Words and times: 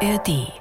ARD 0.00 0.52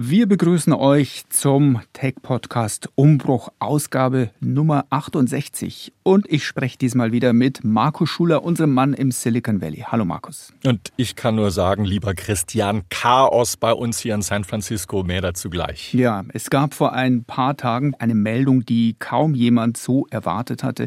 wir 0.00 0.28
begrüßen 0.28 0.72
euch 0.74 1.24
zum 1.28 1.80
Tech-Podcast 1.92 2.88
Umbruch, 2.94 3.48
Ausgabe 3.58 4.30
Nummer 4.38 4.84
68. 4.90 5.92
Und 6.04 6.30
ich 6.30 6.46
spreche 6.46 6.78
diesmal 6.78 7.10
wieder 7.10 7.32
mit 7.32 7.64
Markus 7.64 8.08
Schuler, 8.08 8.44
unserem 8.44 8.74
Mann 8.74 8.94
im 8.94 9.10
Silicon 9.10 9.60
Valley. 9.60 9.86
Hallo 9.88 10.04
Markus. 10.04 10.52
Und 10.64 10.92
ich 10.96 11.16
kann 11.16 11.34
nur 11.34 11.50
sagen, 11.50 11.84
lieber 11.84 12.14
Christian, 12.14 12.84
Chaos 12.90 13.56
bei 13.56 13.72
uns 13.72 13.98
hier 13.98 14.14
in 14.14 14.22
San 14.22 14.44
Francisco, 14.44 15.02
mehr 15.02 15.20
dazu 15.20 15.50
gleich. 15.50 15.92
Ja, 15.94 16.22
es 16.32 16.48
gab 16.48 16.74
vor 16.74 16.92
ein 16.92 17.24
paar 17.24 17.56
Tagen 17.56 17.94
eine 17.98 18.14
Meldung, 18.14 18.64
die 18.64 18.94
kaum 19.00 19.34
jemand 19.34 19.78
so 19.78 20.06
erwartet 20.10 20.62
hatte. 20.62 20.86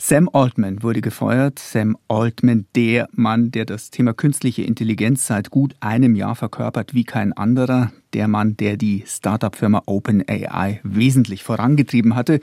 Sam 0.00 0.30
Altman 0.32 0.84
wurde 0.84 1.00
gefeuert. 1.00 1.58
Sam 1.58 1.98
Altman, 2.06 2.66
der 2.76 3.08
Mann, 3.12 3.50
der 3.50 3.64
das 3.64 3.90
Thema 3.90 4.14
künstliche 4.14 4.62
Intelligenz 4.62 5.26
seit 5.26 5.50
gut 5.50 5.74
einem 5.80 6.14
Jahr 6.14 6.36
verkörpert 6.36 6.94
wie 6.94 7.02
kein 7.02 7.32
anderer. 7.32 7.90
Der 8.12 8.28
Mann, 8.28 8.56
der 8.56 8.76
die 8.76 9.02
Startup-Firma 9.06 9.82
OpenAI 9.86 10.80
wesentlich 10.84 11.42
vorangetrieben 11.42 12.14
hatte, 12.14 12.38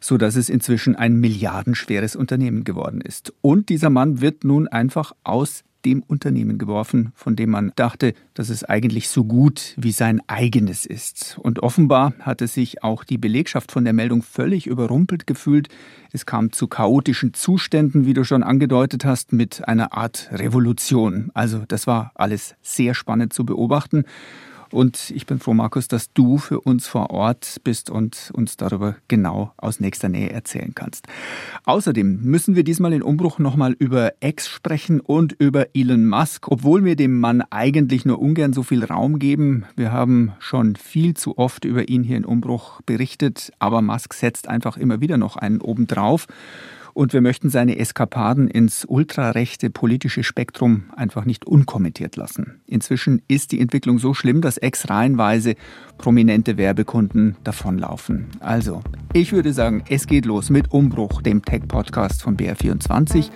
so 0.00 0.18
dass 0.18 0.34
es 0.34 0.48
inzwischen 0.48 0.96
ein 0.96 1.14
milliardenschweres 1.14 2.16
Unternehmen 2.16 2.64
geworden 2.64 3.00
ist. 3.00 3.32
Und 3.42 3.68
dieser 3.68 3.90
Mann 3.90 4.20
wird 4.20 4.42
nun 4.42 4.66
einfach 4.66 5.12
aus 5.22 5.62
dem 5.84 6.02
Unternehmen 6.02 6.58
geworfen, 6.58 7.12
von 7.14 7.36
dem 7.36 7.50
man 7.50 7.72
dachte, 7.76 8.14
dass 8.34 8.48
es 8.48 8.64
eigentlich 8.64 9.08
so 9.08 9.24
gut 9.24 9.74
wie 9.76 9.92
sein 9.92 10.20
eigenes 10.26 10.86
ist. 10.86 11.38
Und 11.42 11.62
offenbar 11.62 12.14
hatte 12.20 12.46
sich 12.46 12.82
auch 12.82 13.04
die 13.04 13.18
Belegschaft 13.18 13.70
von 13.72 13.84
der 13.84 13.92
Meldung 13.92 14.22
völlig 14.22 14.66
überrumpelt 14.66 15.26
gefühlt. 15.26 15.68
Es 16.12 16.26
kam 16.26 16.52
zu 16.52 16.66
chaotischen 16.66 17.34
Zuständen, 17.34 18.06
wie 18.06 18.14
du 18.14 18.24
schon 18.24 18.42
angedeutet 18.42 19.04
hast, 19.04 19.32
mit 19.32 19.66
einer 19.68 19.92
Art 19.92 20.28
Revolution. 20.32 21.30
Also 21.34 21.62
das 21.68 21.86
war 21.86 22.12
alles 22.14 22.54
sehr 22.62 22.94
spannend 22.94 23.32
zu 23.32 23.44
beobachten. 23.44 24.04
Und 24.72 25.10
ich 25.10 25.26
bin 25.26 25.38
froh, 25.38 25.54
Markus, 25.54 25.88
dass 25.88 26.12
du 26.12 26.38
für 26.38 26.60
uns 26.60 26.86
vor 26.86 27.10
Ort 27.10 27.60
bist 27.64 27.90
und 27.90 28.30
uns 28.34 28.56
darüber 28.56 28.96
genau 29.08 29.52
aus 29.56 29.80
nächster 29.80 30.08
Nähe 30.08 30.30
erzählen 30.30 30.72
kannst. 30.74 31.06
Außerdem 31.64 32.20
müssen 32.22 32.56
wir 32.56 32.64
diesmal 32.64 32.92
in 32.92 33.02
Umbruch 33.02 33.38
nochmal 33.38 33.74
über 33.78 34.12
X 34.20 34.48
sprechen 34.48 35.00
und 35.00 35.32
über 35.32 35.68
Elon 35.74 36.06
Musk, 36.06 36.48
obwohl 36.48 36.84
wir 36.84 36.96
dem 36.96 37.18
Mann 37.18 37.42
eigentlich 37.50 38.04
nur 38.04 38.20
ungern 38.20 38.52
so 38.52 38.62
viel 38.62 38.84
Raum 38.84 39.18
geben. 39.18 39.64
Wir 39.76 39.92
haben 39.92 40.32
schon 40.38 40.76
viel 40.76 41.14
zu 41.14 41.38
oft 41.38 41.64
über 41.64 41.88
ihn 41.88 42.02
hier 42.02 42.16
in 42.16 42.24
Umbruch 42.24 42.80
berichtet, 42.82 43.52
aber 43.58 43.82
Musk 43.82 44.14
setzt 44.14 44.48
einfach 44.48 44.76
immer 44.76 45.00
wieder 45.00 45.16
noch 45.16 45.36
einen 45.36 45.60
obendrauf. 45.60 46.26
Und 46.98 47.12
wir 47.12 47.20
möchten 47.20 47.48
seine 47.48 47.78
Eskapaden 47.78 48.48
ins 48.48 48.84
ultrarechte 48.84 49.70
politische 49.70 50.24
Spektrum 50.24 50.90
einfach 50.96 51.26
nicht 51.26 51.46
unkommentiert 51.46 52.16
lassen. 52.16 52.60
Inzwischen 52.66 53.22
ist 53.28 53.52
die 53.52 53.60
Entwicklung 53.60 54.00
so 54.00 54.14
schlimm, 54.14 54.40
dass 54.40 54.58
ex 54.58 54.90
reihenweise 54.90 55.54
prominente 55.96 56.56
Werbekunden 56.56 57.36
davonlaufen. 57.44 58.26
Also, 58.40 58.82
ich 59.12 59.30
würde 59.30 59.52
sagen, 59.52 59.84
es 59.88 60.08
geht 60.08 60.26
los 60.26 60.50
mit 60.50 60.72
Umbruch, 60.72 61.22
dem 61.22 61.44
Tech-Podcast 61.44 62.20
von 62.20 62.36
BR24. 62.36 63.30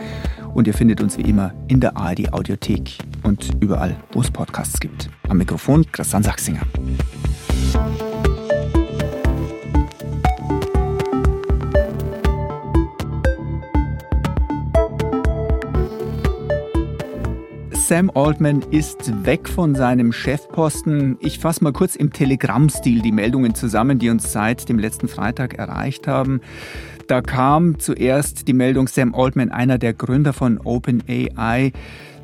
Und 0.53 0.67
ihr 0.67 0.75
findet 0.75 1.01
uns 1.01 1.17
wie 1.17 1.23
immer 1.23 1.55
in 1.69 1.79
der 1.79 1.97
ARD 1.97 2.33
Audiothek 2.33 2.99
und 3.23 3.49
überall, 3.61 3.97
wo 4.11 4.23
es 4.23 4.31
Podcasts 4.33 4.81
gibt. 4.81 5.09
Am 5.29 5.39
Mikrofon 5.39 5.87
Christian 5.93 6.25
Sachsinger. 6.25 6.63
Sam 17.93 18.11
Altman 18.15 18.63
ist 18.71 19.27
weg 19.27 19.51
von 19.51 19.75
seinem 19.75 20.15
Chefposten. 20.15 21.19
Ich 21.21 21.39
fasse 21.39 21.63
mal 21.63 21.75
kurz 21.75 21.95
im 21.95 22.11
Telegram-Stil 22.11 23.03
die 23.03 23.13
Meldungen 23.13 23.55
zusammen, 23.55 23.99
die 23.99 24.09
uns 24.09 24.33
seit 24.33 24.71
dem 24.71 24.79
letzten 24.79 25.09
Freitag 25.09 25.59
erreicht 25.59 26.09
haben. 26.09 26.41
Da 27.07 27.21
kam 27.21 27.79
zuerst 27.79 28.49
die 28.49 28.55
Meldung, 28.55 28.89
Sam 28.89 29.15
Altman, 29.15 29.51
einer 29.51 29.77
der 29.77 29.93
Gründer 29.93 30.33
von 30.33 30.57
OpenAI, 30.57 31.73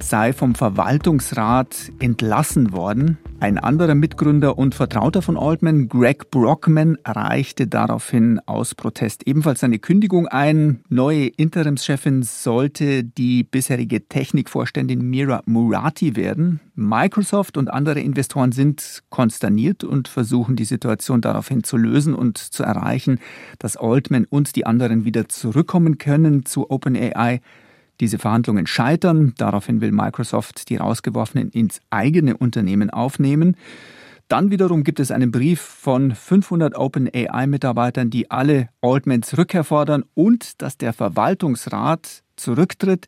sei 0.01 0.33
vom 0.33 0.55
Verwaltungsrat 0.55 1.93
entlassen 1.99 2.73
worden. 2.73 3.19
Ein 3.41 3.59
anderer 3.59 3.95
Mitgründer 3.95 4.59
und 4.59 4.75
Vertrauter 4.75 5.23
von 5.23 5.37
Altman, 5.37 5.89
Greg 5.89 6.31
Brockman, 6.31 6.99
reichte 7.05 7.69
daraufhin 7.69 8.41
aus 8.47 8.75
Protest 8.75 9.27
ebenfalls 9.27 9.61
seine 9.61 9.79
Kündigung 9.79 10.27
ein. 10.27 10.81
Neue 10.89 11.27
Interimschefin 11.27 12.23
sollte 12.23 13.05
die 13.05 13.45
bisherige 13.45 14.09
Technikvorständin 14.09 15.09
Mira 15.09 15.43
Murati 15.47 16.17
werden. 16.17 16.61
Microsoft 16.75 17.57
und 17.57 17.71
andere 17.71 18.01
Investoren 18.01 18.53
sind 18.53 19.03
konsterniert 19.11 19.85
und 19.85 20.09
versuchen 20.09 20.57
die 20.57 20.65
Situation 20.65 21.21
daraufhin 21.21 21.63
zu 21.63 21.77
lösen 21.77 22.15
und 22.15 22.39
zu 22.39 22.65
erreichen, 22.65 23.21
dass 23.59 23.77
Altman 23.77 24.27
und 24.29 24.57
die 24.57 24.67
anderen 24.67 25.05
wieder 25.05 25.29
zurückkommen 25.29 25.99
können 25.99 26.45
zu 26.45 26.71
OpenAI. 26.71 27.41
Diese 28.01 28.19
Verhandlungen 28.19 28.67
scheitern. 28.67 29.35
Daraufhin 29.37 29.81
will 29.81 29.93
Microsoft 29.93 30.69
die 30.69 30.77
rausgeworfenen 30.77 31.51
ins 31.51 31.81
eigene 31.91 32.37
Unternehmen 32.37 32.91
aufnehmen. 32.91 33.57
Dann 34.29 34.51
wiederum 34.51 34.85
gibt 34.85 35.01
es 35.01 35.11
einen 35.11 35.31
Brief 35.31 35.61
von 35.61 36.15
500 36.15 36.77
OpenAI-Mitarbeitern, 36.77 38.11
die 38.11 38.31
alle 38.31 38.69
Altmans 38.83 39.39
Rückkehr 39.39 39.65
fordern 39.65 40.05
und 40.15 40.61
dass 40.61 40.77
der 40.77 40.93
Verwaltungsrat 40.93 42.23
zurücktritt. 42.37 43.07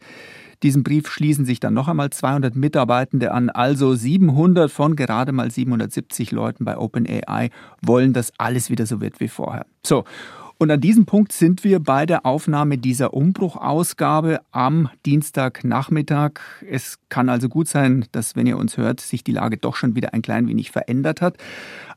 Diesen 0.63 0.83
Brief 0.83 1.09
schließen 1.09 1.45
sich 1.45 1.61
dann 1.61 1.75
noch 1.75 1.89
einmal 1.89 2.11
200 2.11 2.55
Mitarbeitende 2.55 3.33
an, 3.33 3.51
also 3.51 3.95
700 3.95 4.71
von 4.71 4.97
gerade 4.97 5.33
mal 5.33 5.51
770 5.51 6.33
Leuten 6.33 6.65
bei 6.65 6.77
OpenAI 6.77 7.51
wollen, 7.83 8.13
dass 8.13 8.33
alles 8.39 8.71
wieder 8.71 8.87
so 8.87 9.01
wird 9.01 9.21
wie 9.21 9.29
vorher. 9.29 9.67
So, 9.85 10.05
und 10.61 10.71
an 10.71 10.81
diesem 10.83 11.07
Punkt 11.07 11.33
sind 11.33 11.65
wir 11.65 11.81
bei 11.81 12.05
der 12.05 12.27
Aufnahme 12.27 12.77
dieser 12.77 13.15
Umbruchausgabe 13.15 14.43
am 14.51 14.91
Dienstagnachmittag. 15.07 16.33
Es 16.69 16.99
kann 17.09 17.31
also 17.31 17.49
gut 17.49 17.67
sein, 17.67 18.05
dass, 18.13 18.37
wenn 18.37 18.47
ihr 18.47 18.59
uns 18.59 18.77
hört, 18.77 19.01
sich 19.01 19.25
die 19.25 19.33
Lage 19.33 19.57
doch 19.57 19.75
schon 19.75 19.97
wieder 19.97 20.13
ein 20.13 20.21
klein 20.21 20.49
wenig 20.49 20.71
verändert 20.71 21.23
hat. 21.23 21.39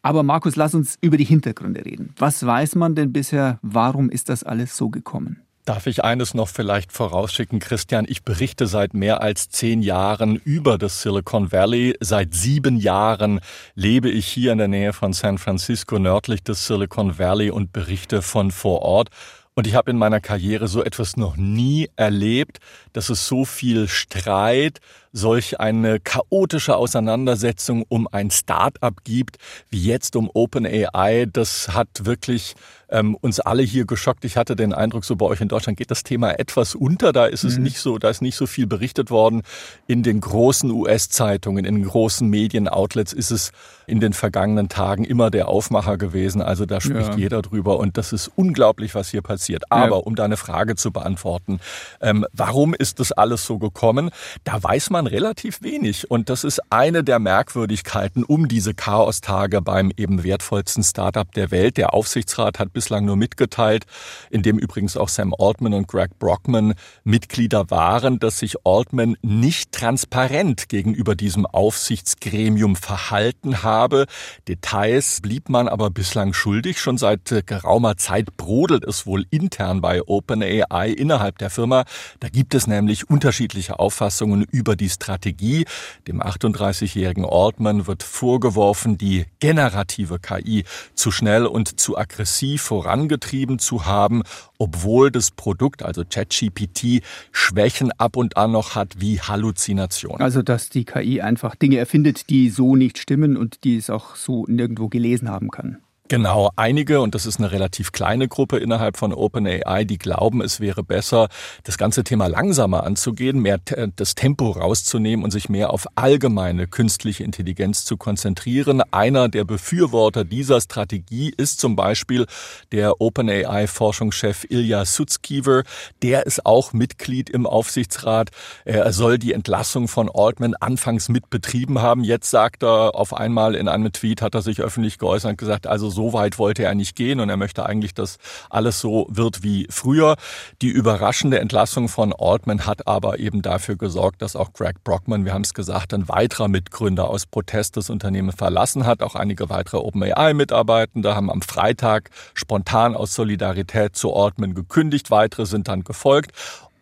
Aber 0.01 0.23
Markus, 0.23 0.55
lass 0.55 0.73
uns 0.73 0.97
über 1.01 1.17
die 1.17 1.25
Hintergründe 1.25 1.83
reden. 1.83 2.13
Was 2.17 2.45
weiß 2.45 2.75
man 2.75 2.95
denn 2.95 3.11
bisher? 3.11 3.59
Warum 3.61 4.09
ist 4.09 4.29
das 4.29 4.45
alles 4.45 4.77
so 4.77 4.89
gekommen? 4.89 5.41
Darf 5.65 5.87
ich 5.87 6.03
eines 6.03 6.33
noch 6.33 6.49
vielleicht 6.49 6.91
vorausschicken, 6.91 7.59
Christian? 7.59 8.05
Ich 8.09 8.23
berichte 8.23 8.67
seit 8.67 8.93
mehr 8.93 9.21
als 9.21 9.47
zehn 9.47 9.81
Jahren 9.81 10.35
über 10.35 10.77
das 10.77 11.01
Silicon 11.01 11.53
Valley. 11.53 11.95
Seit 12.01 12.33
sieben 12.33 12.75
Jahren 12.75 13.39
lebe 13.73 14.09
ich 14.09 14.27
hier 14.27 14.51
in 14.51 14.57
der 14.57 14.67
Nähe 14.67 14.91
von 14.91 15.13
San 15.13 15.37
Francisco, 15.37 15.99
nördlich 15.99 16.43
des 16.43 16.67
Silicon 16.67 17.17
Valley 17.17 17.49
und 17.49 17.71
berichte 17.71 18.21
von 18.21 18.51
vor 18.51 18.81
Ort. 18.81 19.07
Und 19.53 19.65
ich 19.65 19.75
habe 19.75 19.89
in 19.89 19.97
meiner 19.97 20.19
Karriere 20.19 20.67
so 20.67 20.83
etwas 20.83 21.15
noch 21.15 21.37
nie 21.37 21.89
erlebt, 21.95 22.57
dass 22.91 23.09
es 23.09 23.25
so 23.25 23.45
viel 23.45 23.87
Streit, 23.87 24.79
solch 25.13 25.59
eine 25.59 25.99
chaotische 25.99 26.75
Auseinandersetzung 26.75 27.85
um 27.87 28.07
ein 28.11 28.31
Start-up 28.31 29.03
gibt, 29.03 29.37
wie 29.69 29.81
jetzt 29.81 30.15
um 30.15 30.29
OpenAI. 30.33 31.27
Das 31.31 31.69
hat 31.69 31.87
wirklich 32.05 32.55
ähm, 32.89 33.15
uns 33.21 33.39
alle 33.39 33.63
hier 33.63 33.85
geschockt. 33.85 34.25
Ich 34.25 34.37
hatte 34.37 34.55
den 34.55 34.73
Eindruck, 34.73 35.05
so 35.05 35.15
bei 35.15 35.25
euch 35.25 35.41
in 35.41 35.47
Deutschland 35.47 35.77
geht 35.77 35.91
das 35.91 36.03
Thema 36.03 36.39
etwas 36.39 36.75
unter. 36.75 37.11
Da 37.11 37.25
ist 37.25 37.43
es 37.43 37.57
mhm. 37.57 37.63
nicht 37.63 37.79
so, 37.79 37.97
da 37.97 38.09
ist 38.09 38.21
nicht 38.21 38.35
so 38.35 38.47
viel 38.47 38.67
berichtet 38.67 39.11
worden. 39.11 39.41
In 39.87 40.03
den 40.03 40.19
großen 40.19 40.69
US-Zeitungen, 40.71 41.65
in 41.65 41.75
den 41.75 41.85
großen 41.85 42.27
Medien-Outlets 42.29 43.13
ist 43.13 43.31
es 43.31 43.51
in 43.87 43.99
den 43.99 44.13
vergangenen 44.13 44.69
Tagen 44.69 45.03
immer 45.03 45.31
der 45.31 45.47
Aufmacher 45.47 45.97
gewesen. 45.97 46.41
Also 46.41 46.65
da 46.65 46.81
spricht 46.81 47.13
ja. 47.13 47.17
jeder 47.17 47.41
drüber 47.41 47.79
und 47.79 47.97
das 47.97 48.13
ist 48.13 48.31
unglaublich, 48.35 48.95
was 48.95 49.09
hier 49.09 49.21
passiert. 49.21 49.71
Aber 49.71 49.97
ja. 49.97 50.01
um 50.03 50.15
deine 50.15 50.37
Frage 50.37 50.75
zu 50.75 50.91
beantworten, 50.91 51.59
ähm, 51.99 52.25
warum 52.31 52.73
ist 52.73 52.99
das 52.99 53.11
alles 53.11 53.45
so 53.45 53.57
gekommen? 53.57 54.11
Da 54.43 54.61
weiß 54.61 54.91
man 54.91 55.02
relativ 55.07 55.63
wenig 55.63 56.11
und 56.11 56.29
das 56.29 56.43
ist 56.43 56.61
eine 56.71 57.03
der 57.03 57.17
Merkwürdigkeiten 57.17 58.23
um 58.23 58.47
diese 58.47 58.75
Chaostage 58.75 59.61
beim 59.61 59.91
eben 59.97 60.23
wertvollsten 60.23 60.83
Startup 60.83 61.31
der 61.33 61.49
Welt. 61.49 61.77
Der 61.77 61.93
Aufsichtsrat 61.93 62.59
hat 62.59 62.71
bis 62.71 62.83
bislang 62.83 63.05
nur 63.05 63.15
mitgeteilt, 63.15 63.85
in 64.29 64.43
dem 64.43 64.57
übrigens 64.57 64.97
auch 64.97 65.07
Sam 65.07 65.33
Altman 65.39 65.73
und 65.73 65.87
Greg 65.87 66.19
Brockman 66.19 66.73
Mitglieder 67.05 67.69
waren, 67.69 68.19
dass 68.19 68.39
sich 68.39 68.65
Altman 68.65 69.15
nicht 69.21 69.71
transparent 69.71 70.67
gegenüber 70.67 71.15
diesem 71.15 71.45
Aufsichtsgremium 71.45 72.75
verhalten 72.75 73.63
habe. 73.63 74.05
Details 74.49 75.21
blieb 75.21 75.47
man 75.47 75.69
aber 75.69 75.91
bislang 75.91 76.33
schuldig. 76.33 76.81
Schon 76.81 76.97
seit 76.97 77.31
äh, 77.31 77.41
geraumer 77.41 77.95
Zeit 77.95 78.35
brodelt 78.35 78.83
es 78.83 79.05
wohl 79.05 79.25
intern 79.29 79.79
bei 79.79 80.01
OpenAI 80.05 80.89
innerhalb 80.89 81.37
der 81.37 81.49
Firma. 81.49 81.85
Da 82.19 82.27
gibt 82.27 82.53
es 82.53 82.67
nämlich 82.67 83.09
unterschiedliche 83.09 83.79
Auffassungen 83.79 84.43
über 84.43 84.75
die 84.75 84.89
Strategie. 84.93 85.65
Dem 86.07 86.21
38-jährigen 86.21 87.25
Altman 87.25 87.87
wird 87.87 88.03
vorgeworfen, 88.03 88.97
die 88.97 89.25
generative 89.39 90.19
KI 90.19 90.63
zu 90.95 91.11
schnell 91.11 91.45
und 91.45 91.79
zu 91.79 91.97
aggressiv 91.97 92.61
vorangetrieben 92.61 93.59
zu 93.59 93.85
haben, 93.85 94.23
obwohl 94.57 95.11
das 95.11 95.31
Produkt, 95.31 95.83
also 95.83 96.03
ChatGPT, 96.09 97.03
Schwächen 97.31 97.91
ab 97.97 98.15
und 98.15 98.37
an 98.37 98.51
noch 98.51 98.75
hat 98.75 98.99
wie 98.99 99.19
Halluzination. 99.19 100.21
Also 100.21 100.41
dass 100.41 100.69
die 100.69 100.85
KI 100.85 101.21
einfach 101.21 101.55
Dinge 101.55 101.77
erfindet, 101.77 102.29
die 102.29 102.49
so 102.49 102.75
nicht 102.75 102.97
stimmen 102.97 103.37
und 103.37 103.63
die 103.63 103.77
es 103.77 103.89
auch 103.89 104.15
so 104.15 104.45
nirgendwo 104.47 104.87
gelesen 104.87 105.29
haben 105.29 105.49
kann. 105.49 105.77
Genau, 106.09 106.51
einige, 106.57 106.99
und 106.99 107.15
das 107.15 107.25
ist 107.25 107.39
eine 107.39 107.53
relativ 107.53 107.93
kleine 107.93 108.27
Gruppe 108.27 108.57
innerhalb 108.57 108.97
von 108.97 109.13
OpenAI, 109.13 109.85
die 109.85 109.97
glauben, 109.97 110.41
es 110.41 110.59
wäre 110.59 110.83
besser, 110.83 111.29
das 111.63 111.77
ganze 111.77 112.03
Thema 112.03 112.27
langsamer 112.27 112.83
anzugehen, 112.83 113.39
mehr 113.39 113.57
das 113.95 114.13
Tempo 114.13 114.51
rauszunehmen 114.51 115.23
und 115.23 115.31
sich 115.31 115.47
mehr 115.47 115.69
auf 115.69 115.87
allgemeine 115.95 116.67
künstliche 116.67 117.23
Intelligenz 117.23 117.85
zu 117.85 117.95
konzentrieren. 117.95 118.81
Einer 118.91 119.29
der 119.29 119.45
Befürworter 119.45 120.25
dieser 120.25 120.59
Strategie 120.59 121.33
ist 121.37 121.61
zum 121.61 121.77
Beispiel 121.77 122.25
der 122.73 122.99
OpenAI-Forschungschef 122.99 124.45
Ilya 124.49 124.83
Sutskever. 124.83 125.63
Der 126.01 126.25
ist 126.25 126.45
auch 126.45 126.73
Mitglied 126.73 127.29
im 127.29 127.47
Aufsichtsrat. 127.47 128.29
Er 128.65 128.91
soll 128.91 129.17
die 129.17 129.31
Entlassung 129.31 129.87
von 129.87 130.11
Altman 130.13 130.53
anfangs 130.55 131.07
mitbetrieben 131.07 131.81
haben. 131.81 132.03
Jetzt 132.03 132.29
sagt 132.29 132.61
er 132.61 132.93
auf 132.93 133.13
einmal 133.13 133.55
in 133.55 133.69
einem 133.69 133.93
Tweet, 133.93 134.21
hat 134.21 134.35
er 134.35 134.41
sich 134.41 134.59
öffentlich 134.59 134.97
geäußert 134.97 135.31
und 135.31 135.37
gesagt, 135.37 135.65
also 135.65 135.92
so 135.93 136.11
weit 136.13 136.37
wollte 136.37 136.63
er 136.63 136.75
nicht 136.75 136.95
gehen 136.95 137.19
und 137.19 137.29
er 137.29 137.37
möchte 137.37 137.65
eigentlich, 137.65 137.93
dass 137.93 138.17
alles 138.49 138.79
so 138.79 139.07
wird 139.09 139.43
wie 139.43 139.67
früher. 139.69 140.15
Die 140.61 140.69
überraschende 140.69 141.39
Entlassung 141.39 141.87
von 141.87 142.13
Altman 142.13 142.65
hat 142.65 142.87
aber 142.87 143.19
eben 143.19 143.41
dafür 143.41 143.75
gesorgt, 143.77 144.21
dass 144.21 144.35
auch 144.35 144.51
Greg 144.53 144.83
Brockman, 144.83 145.25
wir 145.25 145.33
haben 145.33 145.43
es 145.43 145.53
gesagt, 145.53 145.93
ein 145.93 146.09
weiterer 146.09 146.47
Mitgründer 146.47 147.09
aus 147.09 147.25
Protest 147.25 147.77
das 147.77 147.89
Unternehmen 147.89 148.31
verlassen 148.31 148.85
hat. 148.85 149.01
Auch 149.01 149.15
einige 149.15 149.49
weitere 149.49 149.77
OpenAI-Mitarbeitende 149.77 151.15
haben 151.15 151.29
am 151.29 151.41
Freitag 151.41 152.09
spontan 152.33 152.95
aus 152.95 153.13
Solidarität 153.13 153.95
zu 153.95 154.13
Altman 154.13 154.53
gekündigt. 154.53 155.11
Weitere 155.11 155.45
sind 155.45 155.67
dann 155.67 155.83
gefolgt. 155.83 156.31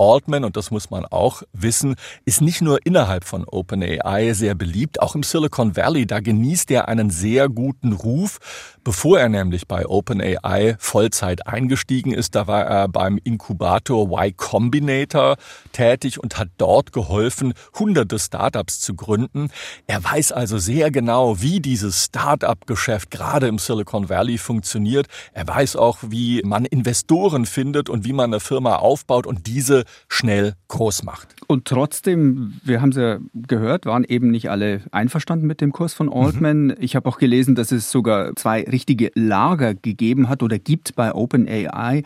Altman, 0.02 0.44
und 0.44 0.58
das 0.58 0.72
muss 0.72 0.90
man 0.90 1.06
auch 1.06 1.44
wissen, 1.54 1.96
ist 2.26 2.42
nicht 2.42 2.62
nur 2.62 2.86
innerhalb 2.86 3.24
von 3.24 3.46
OpenAI 3.46 4.34
sehr 4.34 4.56
beliebt, 4.56 5.02
auch 5.02 5.14
im 5.14 5.24
Silicon 5.24 5.76
Valley, 5.78 6.08
da 6.08 6.20
genießt 6.20 6.72
er 6.72 6.88
einen 6.88 7.12
sehr 7.12 7.50
guten 7.50 7.94
Ruf. 7.94 8.40
Bevor 8.84 9.20
er 9.20 9.30
nämlich 9.30 9.68
bei 9.68 9.86
OpenAI 9.86 10.76
Vollzeit 10.80 11.46
eingestiegen 11.46 12.14
ist, 12.14 12.34
da 12.34 12.48
war 12.48 12.64
er 12.66 12.88
beim 12.88 13.20
Inkubator 13.24 14.12
Y 14.12 14.36
Combinator 14.36 15.38
tätig 15.72 16.20
und 16.20 16.40
hat 16.40 16.50
dort 16.58 16.92
geholfen, 16.92 17.54
hunderte 17.78 18.18
Startups 18.18 18.80
zu 18.80 18.96
gründen. 18.96 19.50
Er 19.86 20.04
weiß 20.04 20.32
also 20.32 20.58
sehr 20.58 20.90
genau, 20.90 21.42
wie 21.42 21.60
dieses 21.60 22.06
Startup-Geschäft 22.06 23.12
gerade 23.12 23.48
im 23.48 23.60
Silicon 23.60 24.10
Valley 24.10 24.40
funktioniert. 24.40 25.06
Er 25.34 25.48
weiß 25.48 25.76
auch, 25.76 26.00
wie 26.02 26.42
man 26.44 26.66
Investoren 26.66 27.46
findet 27.46 27.88
und 27.88 28.04
wie 28.04 28.14
man 28.14 28.32
eine 28.32 28.40
Firma 28.40 28.78
aufbaut 28.78 29.28
und 29.28 29.46
diese 29.46 29.84
schnell 30.08 30.54
groß 30.68 31.04
macht. 31.04 31.30
Und 31.48 31.66
trotzdem, 31.66 32.60
wir 32.64 32.82
haben 32.82 32.90
es 32.90 32.98
ja 32.98 33.20
gehört, 33.34 33.86
waren 33.86 34.04
eben 34.04 34.32
nicht 34.32 34.50
alle 34.50 34.82
einverstanden 34.92 35.48
mit 35.48 35.62
dem 35.62 35.72
Kurs 35.72 35.94
von 35.94 36.12
Altman. 36.12 36.68
Mhm. 36.68 36.76
Ich 36.80 36.96
habe 36.96 37.10
auch 37.10 37.18
gelesen, 37.18 37.56
dass 37.56 37.72
es 37.72 37.92
sogar 37.92 38.36
zwei 38.36 38.64
richtige 38.64 39.12
Lager 39.16 39.74
gegeben 39.74 40.30
hat 40.30 40.44
oder 40.44 40.60
gibt 40.60 40.96
bei 40.96 41.14
OpenAI. 41.14 42.04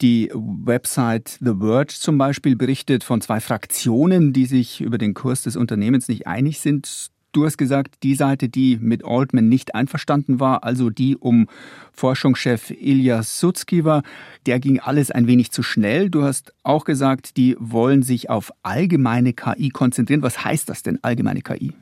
Die 0.00 0.30
Website 0.34 1.38
The 1.40 1.52
Verge 1.60 1.94
zum 1.98 2.16
Beispiel 2.16 2.56
berichtet 2.56 3.04
von 3.04 3.20
zwei 3.20 3.40
Fraktionen, 3.40 4.32
die 4.32 4.46
sich 4.46 4.80
über 4.80 4.96
den 4.96 5.12
Kurs 5.12 5.42
des 5.42 5.56
Unternehmens 5.56 6.08
nicht 6.08 6.26
einig 6.26 6.60
sind. 6.60 7.10
Du 7.32 7.44
hast 7.44 7.58
gesagt, 7.58 8.02
die 8.02 8.16
Seite, 8.16 8.48
die 8.48 8.76
mit 8.76 9.04
Altman 9.04 9.48
nicht 9.48 9.74
einverstanden 9.74 10.40
war, 10.40 10.64
also 10.64 10.90
die 10.90 11.16
um 11.16 11.48
Forschungschef 11.92 12.70
Ilya 12.70 13.22
Sutsky 13.22 13.84
war, 13.84 14.02
der 14.46 14.58
ging 14.58 14.80
alles 14.80 15.10
ein 15.10 15.26
wenig 15.26 15.52
zu 15.52 15.62
schnell. 15.62 16.10
Du 16.10 16.24
hast 16.24 16.52
auch 16.64 16.84
gesagt, 16.84 17.36
die 17.36 17.56
wollen 17.60 18.02
sich 18.02 18.30
auf 18.30 18.52
allgemeine 18.62 19.32
KI 19.32 19.68
konzentrieren. 19.68 20.22
Was 20.22 20.44
heißt 20.44 20.68
das 20.68 20.82
denn, 20.82 20.98
allgemeine 21.02 21.42
KI? 21.42 21.72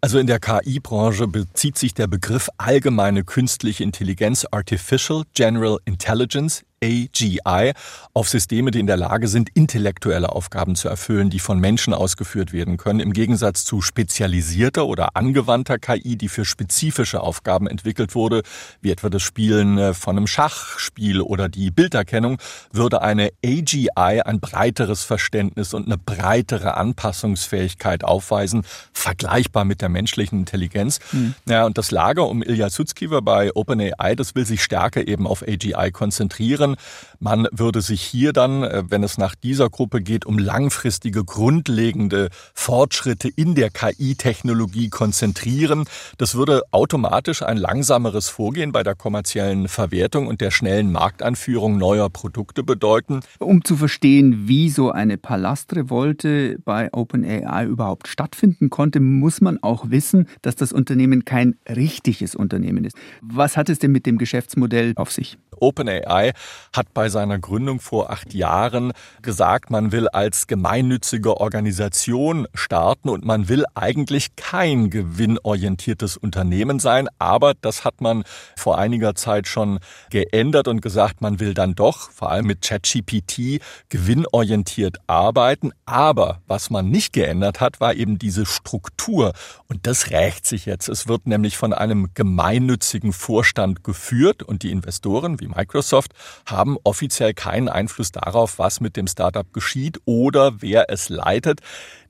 Also 0.00 0.18
in 0.18 0.26
der 0.26 0.40
KI-Branche 0.40 1.26
bezieht 1.26 1.78
sich 1.78 1.94
der 1.94 2.06
Begriff 2.06 2.48
allgemeine 2.56 3.24
künstliche 3.24 3.84
Intelligenz, 3.84 4.46
Artificial 4.50 5.24
General 5.34 5.78
Intelligence, 5.84 6.64
AGI 6.82 7.72
auf 8.14 8.28
Systeme, 8.28 8.70
die 8.70 8.80
in 8.80 8.86
der 8.86 8.96
Lage 8.96 9.28
sind, 9.28 9.50
intellektuelle 9.54 10.30
Aufgaben 10.30 10.76
zu 10.76 10.88
erfüllen, 10.88 11.30
die 11.30 11.38
von 11.38 11.58
Menschen 11.58 11.92
ausgeführt 11.92 12.52
werden 12.52 12.76
können, 12.76 13.00
im 13.00 13.12
Gegensatz 13.12 13.64
zu 13.64 13.80
spezialisierter 13.80 14.86
oder 14.86 15.16
angewandter 15.16 15.78
KI, 15.78 16.16
die 16.16 16.28
für 16.28 16.44
spezifische 16.44 17.20
Aufgaben 17.20 17.66
entwickelt 17.66 18.14
wurde, 18.14 18.42
wie 18.80 18.90
etwa 18.90 19.08
das 19.10 19.22
Spielen 19.22 19.78
äh, 19.78 19.94
von 19.94 20.16
einem 20.16 20.26
Schachspiel 20.26 21.20
oder 21.20 21.48
die 21.48 21.70
Bilderkennung, 21.70 22.38
würde 22.72 23.02
eine 23.02 23.30
AGI 23.44 24.20
ein 24.24 24.40
breiteres 24.40 25.02
Verständnis 25.02 25.74
und 25.74 25.86
eine 25.86 25.98
breitere 25.98 26.76
Anpassungsfähigkeit 26.76 28.04
aufweisen, 28.04 28.62
vergleichbar 28.92 29.64
mit 29.64 29.80
der 29.80 29.88
menschlichen 29.88 30.40
Intelligenz. 30.40 31.00
Mhm. 31.12 31.34
Ja, 31.48 31.66
und 31.66 31.78
das 31.78 31.90
Lager 31.90 32.28
um 32.28 32.42
Ilya 32.42 32.70
Sutskever 32.70 33.22
bei 33.22 33.54
OpenAI, 33.54 34.14
das 34.14 34.34
will 34.34 34.46
sich 34.46 34.62
stärker 34.62 35.06
eben 35.06 35.26
auf 35.26 35.42
AGI 35.42 35.90
konzentrieren 35.92 36.67
Jahren. 36.68 36.76
Man 37.20 37.48
würde 37.50 37.80
sich 37.80 38.02
hier 38.02 38.32
dann, 38.32 38.62
äh, 38.62 38.84
wenn 38.88 39.02
es 39.02 39.18
nach 39.18 39.34
dieser 39.34 39.68
Gruppe 39.70 40.00
geht, 40.00 40.24
um 40.24 40.38
langfristige, 40.38 41.24
grundlegende 41.24 42.28
Fortschritte 42.54 43.28
in 43.28 43.54
der 43.54 43.70
KI-Technologie 43.70 44.88
konzentrieren. 44.88 45.84
Das 46.16 46.34
würde 46.34 46.62
automatisch 46.70 47.42
ein 47.42 47.56
langsameres 47.56 48.28
Vorgehen 48.28 48.72
bei 48.72 48.82
der 48.82 48.94
kommerziellen 48.94 49.68
Verwertung 49.68 50.28
und 50.28 50.40
der 50.40 50.50
schnellen 50.50 50.92
Markteinführung 50.92 51.76
neuer 51.76 52.08
Produkte 52.08 52.62
bedeuten. 52.62 53.20
Um 53.40 53.64
zu 53.64 53.76
verstehen, 53.76 54.46
wie 54.46 54.70
so 54.70 54.90
eine 54.90 55.18
Palastrevolte 55.18 56.58
bei 56.64 56.88
OpenAI 56.92 57.64
überhaupt 57.66 58.06
stattfinden 58.06 58.70
konnte, 58.70 59.00
muss 59.00 59.40
man 59.40 59.60
auch 59.62 59.90
wissen, 59.90 60.28
dass 60.42 60.54
das 60.54 60.72
Unternehmen 60.72 61.24
kein 61.24 61.56
richtiges 61.68 62.36
Unternehmen 62.36 62.84
ist. 62.84 62.96
Was 63.22 63.56
hat 63.56 63.68
es 63.68 63.80
denn 63.80 63.90
mit 63.90 64.06
dem 64.06 64.18
Geschäftsmodell 64.18 64.92
auf 64.96 65.10
sich? 65.10 65.38
OpenAI 65.60 66.32
hat 66.72 66.94
bei 66.94 67.08
seiner 67.08 67.38
Gründung 67.38 67.80
vor 67.80 68.10
acht 68.10 68.34
Jahren 68.34 68.92
gesagt, 69.22 69.70
man 69.70 69.92
will 69.92 70.08
als 70.08 70.46
gemeinnützige 70.46 71.38
Organisation 71.38 72.46
starten 72.54 73.08
und 73.08 73.24
man 73.24 73.48
will 73.48 73.64
eigentlich 73.74 74.36
kein 74.36 74.90
gewinnorientiertes 74.90 76.16
Unternehmen 76.16 76.78
sein. 76.78 77.08
Aber 77.18 77.54
das 77.54 77.84
hat 77.84 78.00
man 78.00 78.24
vor 78.56 78.78
einiger 78.78 79.14
Zeit 79.14 79.46
schon 79.46 79.78
geändert 80.10 80.68
und 80.68 80.80
gesagt, 80.80 81.20
man 81.20 81.40
will 81.40 81.54
dann 81.54 81.74
doch, 81.74 82.10
vor 82.10 82.30
allem 82.30 82.46
mit 82.46 82.62
ChatGPT, 82.62 83.60
gewinnorientiert 83.88 84.98
arbeiten. 85.06 85.72
Aber 85.86 86.40
was 86.46 86.70
man 86.70 86.90
nicht 86.90 87.12
geändert 87.12 87.60
hat, 87.60 87.80
war 87.80 87.94
eben 87.94 88.18
diese 88.18 88.46
Struktur. 88.46 89.32
Und 89.66 89.86
das 89.86 90.10
rächt 90.10 90.46
sich 90.46 90.66
jetzt. 90.66 90.88
Es 90.88 91.08
wird 91.08 91.26
nämlich 91.26 91.56
von 91.56 91.72
einem 91.72 92.10
gemeinnützigen 92.14 93.12
Vorstand 93.12 93.84
geführt 93.84 94.42
und 94.42 94.62
die 94.62 94.70
Investoren 94.70 95.40
wie 95.40 95.48
Microsoft 95.48 96.12
haben 96.50 96.76
offiziell 96.84 97.34
keinen 97.34 97.68
Einfluss 97.68 98.12
darauf, 98.12 98.58
was 98.58 98.80
mit 98.80 98.96
dem 98.96 99.06
Startup 99.06 99.52
geschieht 99.52 100.00
oder 100.04 100.60
wer 100.60 100.90
es 100.90 101.08
leitet 101.08 101.60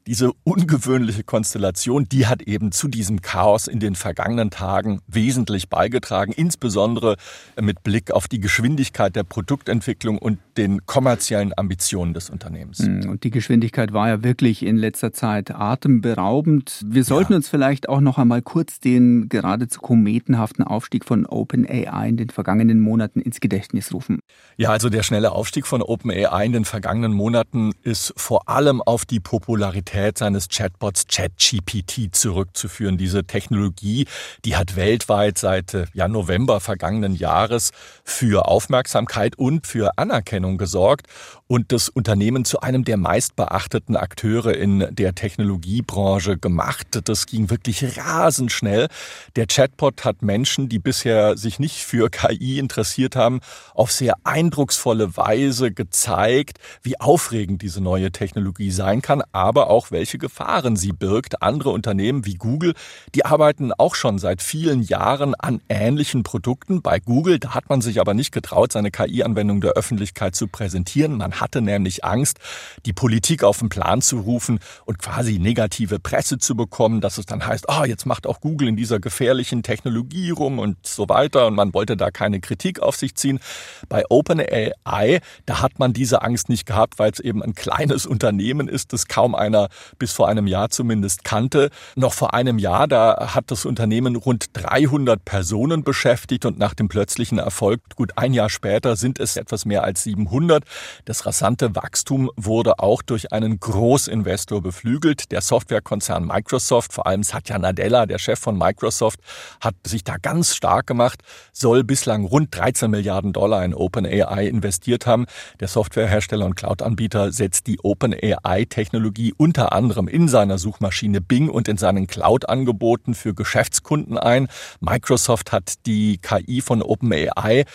diese 0.09 0.33
ungewöhnliche 0.43 1.23
Konstellation, 1.23 2.07
die 2.09 2.27
hat 2.27 2.41
eben 2.41 2.73
zu 2.73 2.89
diesem 2.89 3.21
Chaos 3.21 3.69
in 3.69 3.79
den 3.79 3.95
vergangenen 3.95 4.49
Tagen 4.49 5.03
wesentlich 5.07 5.69
beigetragen, 5.69 6.33
insbesondere 6.33 7.17
mit 7.61 7.83
Blick 7.83 8.11
auf 8.11 8.27
die 8.27 8.41
Geschwindigkeit 8.41 9.15
der 9.15 9.25
Produktentwicklung 9.25 10.17
und 10.17 10.39
den 10.57 10.87
kommerziellen 10.87 11.53
Ambitionen 11.55 12.15
des 12.15 12.31
Unternehmens. 12.31 12.79
Hm, 12.79 13.11
und 13.11 13.23
die 13.23 13.31
Geschwindigkeit 13.31 13.93
war 13.93 14.09
ja 14.09 14.25
wirklich 14.25 14.65
in 14.65 14.79
letzter 14.79 15.13
Zeit 15.13 15.51
atemberaubend. 15.51 16.81
Wir 16.87 17.05
sollten 17.05 17.35
ja. 17.35 17.37
uns 17.37 17.51
vielleicht 17.51 17.91
auch 17.91 18.01
noch 18.01 18.17
einmal 18.17 18.41
kurz 18.41 18.81
den 18.81 19.29
geradezu 19.29 19.79
kometenhaften 19.83 20.65
Aufstieg 20.65 21.05
von 21.05 21.27
OpenAI 21.27 22.09
in 22.09 22.17
den 22.17 22.31
vergangenen 22.31 22.81
Monaten 22.81 23.21
ins 23.21 23.41
Gedächtnis 23.41 23.93
rufen. 23.93 24.21
Ja, 24.57 24.71
also 24.71 24.89
der 24.89 25.03
schnelle 25.03 25.33
Aufstieg 25.33 25.67
von 25.67 25.83
OpenAI 25.83 26.47
in 26.47 26.53
den 26.53 26.65
vergangenen 26.65 27.13
Monaten 27.13 27.73
ist 27.83 28.15
vor 28.17 28.49
allem 28.49 28.81
auf 28.81 29.05
die 29.05 29.21
Popularität 29.21 29.98
Qualität 29.99 30.19
seines 30.19 30.49
Chatbots 30.49 31.07
ChatGPT 31.09 32.15
zurückzuführen. 32.15 32.99
Diese 32.99 33.25
Technologie, 33.25 34.07
die 34.45 34.57
hat 34.57 34.77
weltweit 34.77 35.39
seit 35.39 35.75
äh, 35.75 35.87
ja, 35.93 36.07
November 36.07 36.61
vergangenen 36.61 37.15
Jahres 37.15 37.73
für 38.05 38.47
Aufmerksamkeit 38.47 39.37
und 39.37 39.67
für 39.67 39.99
Anerkennung 39.99 40.57
gesorgt. 40.57 41.09
Und 41.49 41.73
das 41.73 41.89
Unternehmen 41.89 42.45
zu 42.45 42.61
einem 42.61 42.85
der 42.85 42.99
meistbeachteten 42.99 43.97
Akteure 43.97 44.55
in 44.55 44.87
der 44.91 45.15
Technologiebranche 45.15 46.37
gemacht. 46.37 47.01
Das 47.05 47.25
ging 47.27 47.49
wirklich 47.49 47.97
rasend 47.97 48.53
schnell. 48.53 48.89
Der 49.35 49.47
Chatbot 49.47 50.05
hat 50.05 50.21
Menschen, 50.21 50.69
die 50.69 50.79
bisher 50.79 51.39
sich 51.39 51.59
nicht 51.59 51.85
für 51.85 52.11
KI 52.19 52.59
interessiert 52.59 53.17
haben, 53.17 53.41
auf 53.75 53.91
sehr 53.91 54.15
eindrucksvolle 54.25 55.17
Weise 55.17 55.73
gezeigt, 55.73 56.59
wie 56.83 57.01
aufregend 57.01 57.63
diese 57.63 57.81
neue 57.81 58.13
Technologie 58.13 58.71
sein 58.71 59.01
kann, 59.01 59.23
aber 59.33 59.71
auch 59.71 59.91
welche 59.91 60.19
Gefahren 60.19 60.77
sie 60.77 60.93
birgt. 60.93 61.43
Andere 61.43 61.71
Unternehmen 61.71 62.27
wie 62.27 62.35
Google, 62.35 62.75
die 63.15 63.25
arbeiten 63.25 63.73
auch 63.73 63.95
schon 63.95 64.19
seit 64.19 64.43
vielen 64.43 64.83
Jahren 64.83 65.35
an 65.35 65.63
ähnlichen 65.71 66.25
Produkten. 66.25 66.83
Bei 66.83 67.01
Google, 67.01 67.39
da 67.39 67.55
hat 67.55 67.71
man 67.71 67.81
sich 67.81 68.01
aber 68.01 68.13
nicht 68.13 68.33
getraut, 68.33 68.73
seine 68.73 68.91
KI-Anwendung 68.91 69.63
der 69.63 69.73
Öffentlichkeit 69.73 70.35
zu 70.35 70.47
präsentieren. 70.47 71.17
Man 71.17 71.38
hatte 71.41 71.61
nämlich 71.61 72.05
Angst, 72.05 72.39
die 72.87 72.93
Politik 72.93 73.45
auf 73.45 73.59
den 73.59 73.69
Plan 73.69 74.03
zu 74.03 74.21
rufen 74.21 74.59
und 74.85 74.99
quasi 74.99 75.39
negative 75.39 75.99
Presse 75.99 76.39
zu 76.39 76.57
bekommen, 76.57 77.01
dass 77.01 77.19
es 77.19 77.27
dann 77.27 77.47
heißt, 77.47 77.67
oh, 77.69 77.85
jetzt 77.85 78.07
macht 78.07 78.27
auch 78.27 78.41
Google 78.41 78.69
in 78.69 78.77
dieser 78.77 79.01
gefährlichen 79.01 79.63
Technologie 79.63 80.31
rum 80.31 80.59
und 80.59 80.87
so 80.87 81.09
weiter 81.09 81.47
und 81.47 81.55
man 81.55 81.75
wollte 81.75 81.97
da 81.97 82.11
keine 82.11 82.41
Kritik 82.41 82.81
auf 82.81 82.97
sich 82.97 83.15
ziehen. 83.15 83.41
Bei 83.89 84.05
OpenAI, 84.09 85.21
da 85.47 85.63
hat 85.63 85.79
man 85.79 85.93
diese 85.93 86.23
Angst 86.23 86.49
nicht 86.49 86.67
gehabt, 86.67 86.99
weil 86.99 87.11
es 87.11 87.21
eben 87.21 87.43
ein 87.43 87.55
kleines 87.55 88.07
Unternehmen 88.19 88.69
ist, 88.69 88.93
das 88.93 89.09
kaum 89.09 89.35
einer 89.35 89.69
bis 89.99 90.13
vor 90.13 90.29
einem 90.29 90.47
Jahr 90.47 90.71
zumindest 90.71 91.25
kannte. 91.25 91.71
Noch 91.97 92.13
vor 92.13 92.35
einem 92.35 92.59
Jahr, 92.59 92.89
da 92.89 93.35
hat 93.35 93.51
das 93.51 93.65
Unternehmen 93.65 94.17
rund 94.17 94.47
300 94.55 95.25
Personen 95.25 95.85
beschäftigt 95.85 96.45
und 96.45 96.59
nach 96.59 96.75
dem 96.75 96.89
plötzlichen 96.89 97.39
Erfolg, 97.39 97.81
gut 97.97 98.13
ein 98.17 98.33
Jahr 98.33 98.51
später, 98.51 98.97
sind 98.97 99.19
es 99.21 99.37
etwas 99.37 99.65
mehr 99.65 99.85
als 99.85 100.03
700. 100.03 100.65
Das 101.05 101.27
rasante 101.29 101.77
Wachstum 101.77 102.31
wurde 102.37 102.79
auch 102.79 103.03
durch 103.03 103.33
einen 103.33 103.61
Großinvestor 103.61 104.63
beflügelt. 104.63 105.31
Der 105.31 105.43
Softwarekonzern 105.43 106.27
Microsoft, 106.27 106.95
vor 106.95 107.07
allem 107.07 107.23
Satya 107.23 107.59
Nadella, 107.59 108.07
der 108.07 108.19
Chef 108.19 108.39
von 108.39 108.57
Microsoft, 108.57 109.21
hat 109.61 109.75
sich 109.87 110.05
da 110.05 110.17
ganz 110.17 110.55
stark 110.55 110.87
gemacht, 110.87 111.21
soll 111.53 111.85
bislang 111.85 112.25
rund 112.25 112.57
13 112.57 112.91
Milliarden 112.91 113.35
Dollar 113.35 113.63
in 113.63 113.75
OpenAI 113.75 114.47
investiert 114.47 115.07
haben. 115.07 115.27
Der 115.61 115.69
Softwarehersteller 115.69 116.47
und 116.47 116.55
Cloud-Anbieter 116.55 117.31
setzt 117.31 117.67
die 117.67 117.79
OpenAI-Technologie 117.83 119.35
unter 119.37 119.73
anderem 119.73 120.09
in 120.09 120.29
seiner 120.29 120.57
Suchmaschine 120.57 121.21
Bing 121.21 121.51
und 121.51 121.69
in 121.69 121.77
seinen 121.77 122.07
Cloud-Angeboten 122.07 123.15
für 123.15 123.35
Geschäftskunden 123.35 124.17
ein. 124.17 124.49
Microsoft 124.81 125.53
hat 125.53 125.75
die 125.85 126.17
KI 126.17 126.63
von 126.63 126.81
OpenAI 126.81 127.67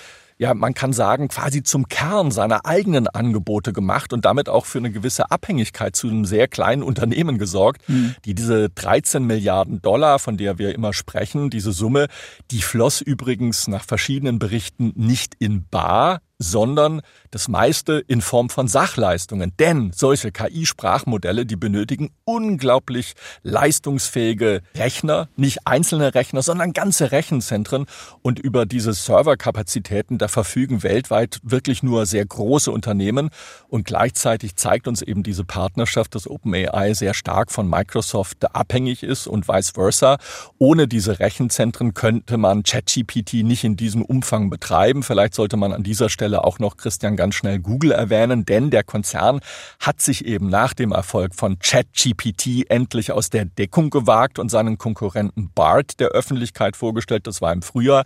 ja, 0.43 0.53
man 0.53 0.73
kann 0.73 0.91
sagen, 0.91 1.29
quasi 1.29 1.63
zum 1.63 1.87
Kern 1.87 2.29
seiner 2.29 2.65
eigenen 2.65 3.07
Angebote 3.07 3.71
gemacht 3.71 4.11
und 4.11 4.25
damit 4.25 4.49
auch 4.49 4.65
für 4.65 4.79
eine 4.79 4.91
gewisse 4.91 5.31
Abhängigkeit 5.31 5.95
zu 5.95 6.09
einem 6.09 6.25
sehr 6.25 6.49
kleinen 6.49 6.83
Unternehmen 6.83 7.37
gesorgt, 7.37 7.87
mhm. 7.87 8.15
die 8.25 8.35
diese 8.35 8.69
13 8.69 9.25
Milliarden 9.25 9.81
Dollar, 9.81 10.19
von 10.19 10.35
der 10.35 10.57
wir 10.57 10.75
immer 10.75 10.91
sprechen, 10.91 11.49
diese 11.49 11.71
Summe, 11.71 12.07
die 12.51 12.61
floss 12.61 12.99
übrigens 12.99 13.69
nach 13.69 13.85
verschiedenen 13.85 14.37
Berichten 14.37 14.91
nicht 14.95 15.33
in 15.39 15.65
Bar, 15.65 16.19
sondern 16.39 17.01
das 17.33 17.47
meiste 17.47 18.03
in 18.07 18.21
Form 18.21 18.49
von 18.49 18.67
Sachleistungen. 18.67 19.53
Denn 19.57 19.91
solche 19.93 20.31
KI-Sprachmodelle, 20.31 21.45
die 21.45 21.55
benötigen 21.55 22.11
unglaublich 22.25 23.13
leistungsfähige 23.41 24.61
Rechner, 24.75 25.29
nicht 25.35 25.65
einzelne 25.65 26.13
Rechner, 26.13 26.43
sondern 26.43 26.73
ganze 26.73 27.11
Rechenzentren. 27.11 27.85
Und 28.21 28.37
über 28.37 28.67
diese 28.67 28.93
Serverkapazitäten, 28.93 30.19
da 30.19 30.27
verfügen 30.27 30.83
weltweit 30.83 31.39
wirklich 31.41 31.81
nur 31.81 32.05
sehr 32.05 32.25
große 32.25 32.71
Unternehmen. 32.71 33.29
Und 33.67 33.85
gleichzeitig 33.85 34.55
zeigt 34.55 34.87
uns 34.87 35.01
eben 35.01 35.23
diese 35.23 35.43
Partnerschaft, 35.43 36.13
dass 36.13 36.29
OpenAI 36.29 36.93
sehr 36.93 37.15
stark 37.15 37.51
von 37.51 37.67
Microsoft 37.67 38.53
abhängig 38.53 39.01
ist 39.01 39.25
und 39.25 39.47
vice 39.47 39.71
versa. 39.71 40.17
Ohne 40.59 40.87
diese 40.87 41.19
Rechenzentren 41.19 41.95
könnte 41.95 42.37
man 42.37 42.61
ChatGPT 42.61 43.43
nicht 43.43 43.63
in 43.63 43.75
diesem 43.75 44.03
Umfang 44.03 44.51
betreiben. 44.51 45.01
Vielleicht 45.01 45.33
sollte 45.33 45.57
man 45.57 45.73
an 45.73 45.81
dieser 45.81 46.09
Stelle 46.09 46.43
auch 46.43 46.59
noch 46.59 46.77
Christian 46.77 47.15
ganz 47.23 47.35
schnell 47.35 47.59
Google 47.59 47.93
erwähnen, 47.93 48.43
denn 48.43 48.69
der 48.69 48.83
Konzern 48.83 49.39
hat 49.79 50.01
sich 50.01 50.25
eben 50.25 50.49
nach 50.49 50.73
dem 50.73 50.91
Erfolg 50.91 51.33
von 51.35 51.57
ChatGPT 51.57 52.69
endlich 52.69 53.13
aus 53.13 53.29
der 53.29 53.45
Deckung 53.45 53.89
gewagt 53.91 54.39
und 54.39 54.49
seinen 54.49 54.77
Konkurrenten 54.77 55.49
BART 55.55 56.01
der 56.01 56.09
Öffentlichkeit 56.09 56.75
vorgestellt. 56.75 57.25
Das 57.25 57.39
war 57.39 57.53
im 57.53 57.61
Frühjahr. 57.61 58.03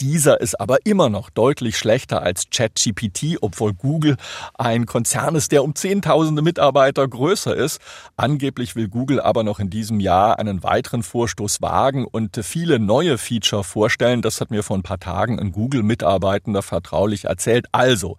Dieser 0.00 0.40
ist 0.40 0.60
aber 0.60 0.86
immer 0.86 1.08
noch 1.08 1.30
deutlich 1.30 1.76
schlechter 1.76 2.22
als 2.22 2.44
ChatGPT, 2.48 3.38
obwohl 3.40 3.74
Google 3.74 4.16
ein 4.54 4.86
Konzern 4.86 5.34
ist, 5.34 5.50
der 5.50 5.64
um 5.64 5.74
Zehntausende 5.74 6.40
Mitarbeiter 6.40 7.08
größer 7.08 7.56
ist. 7.56 7.80
Angeblich 8.16 8.76
will 8.76 8.86
Google 8.86 9.18
aber 9.18 9.42
noch 9.42 9.58
in 9.58 9.68
diesem 9.68 9.98
Jahr 9.98 10.38
einen 10.38 10.62
weiteren 10.62 11.02
Vorstoß 11.02 11.60
wagen 11.60 12.06
und 12.06 12.38
viele 12.44 12.78
neue 12.78 13.18
Feature 13.18 13.64
vorstellen. 13.64 14.22
Das 14.22 14.40
hat 14.40 14.52
mir 14.52 14.62
vor 14.62 14.78
ein 14.78 14.84
paar 14.84 15.00
Tagen 15.00 15.40
ein 15.40 15.50
Google-Mitarbeitender 15.50 16.62
vertraulich 16.62 17.24
erzählt. 17.24 17.66
Also, 17.72 18.16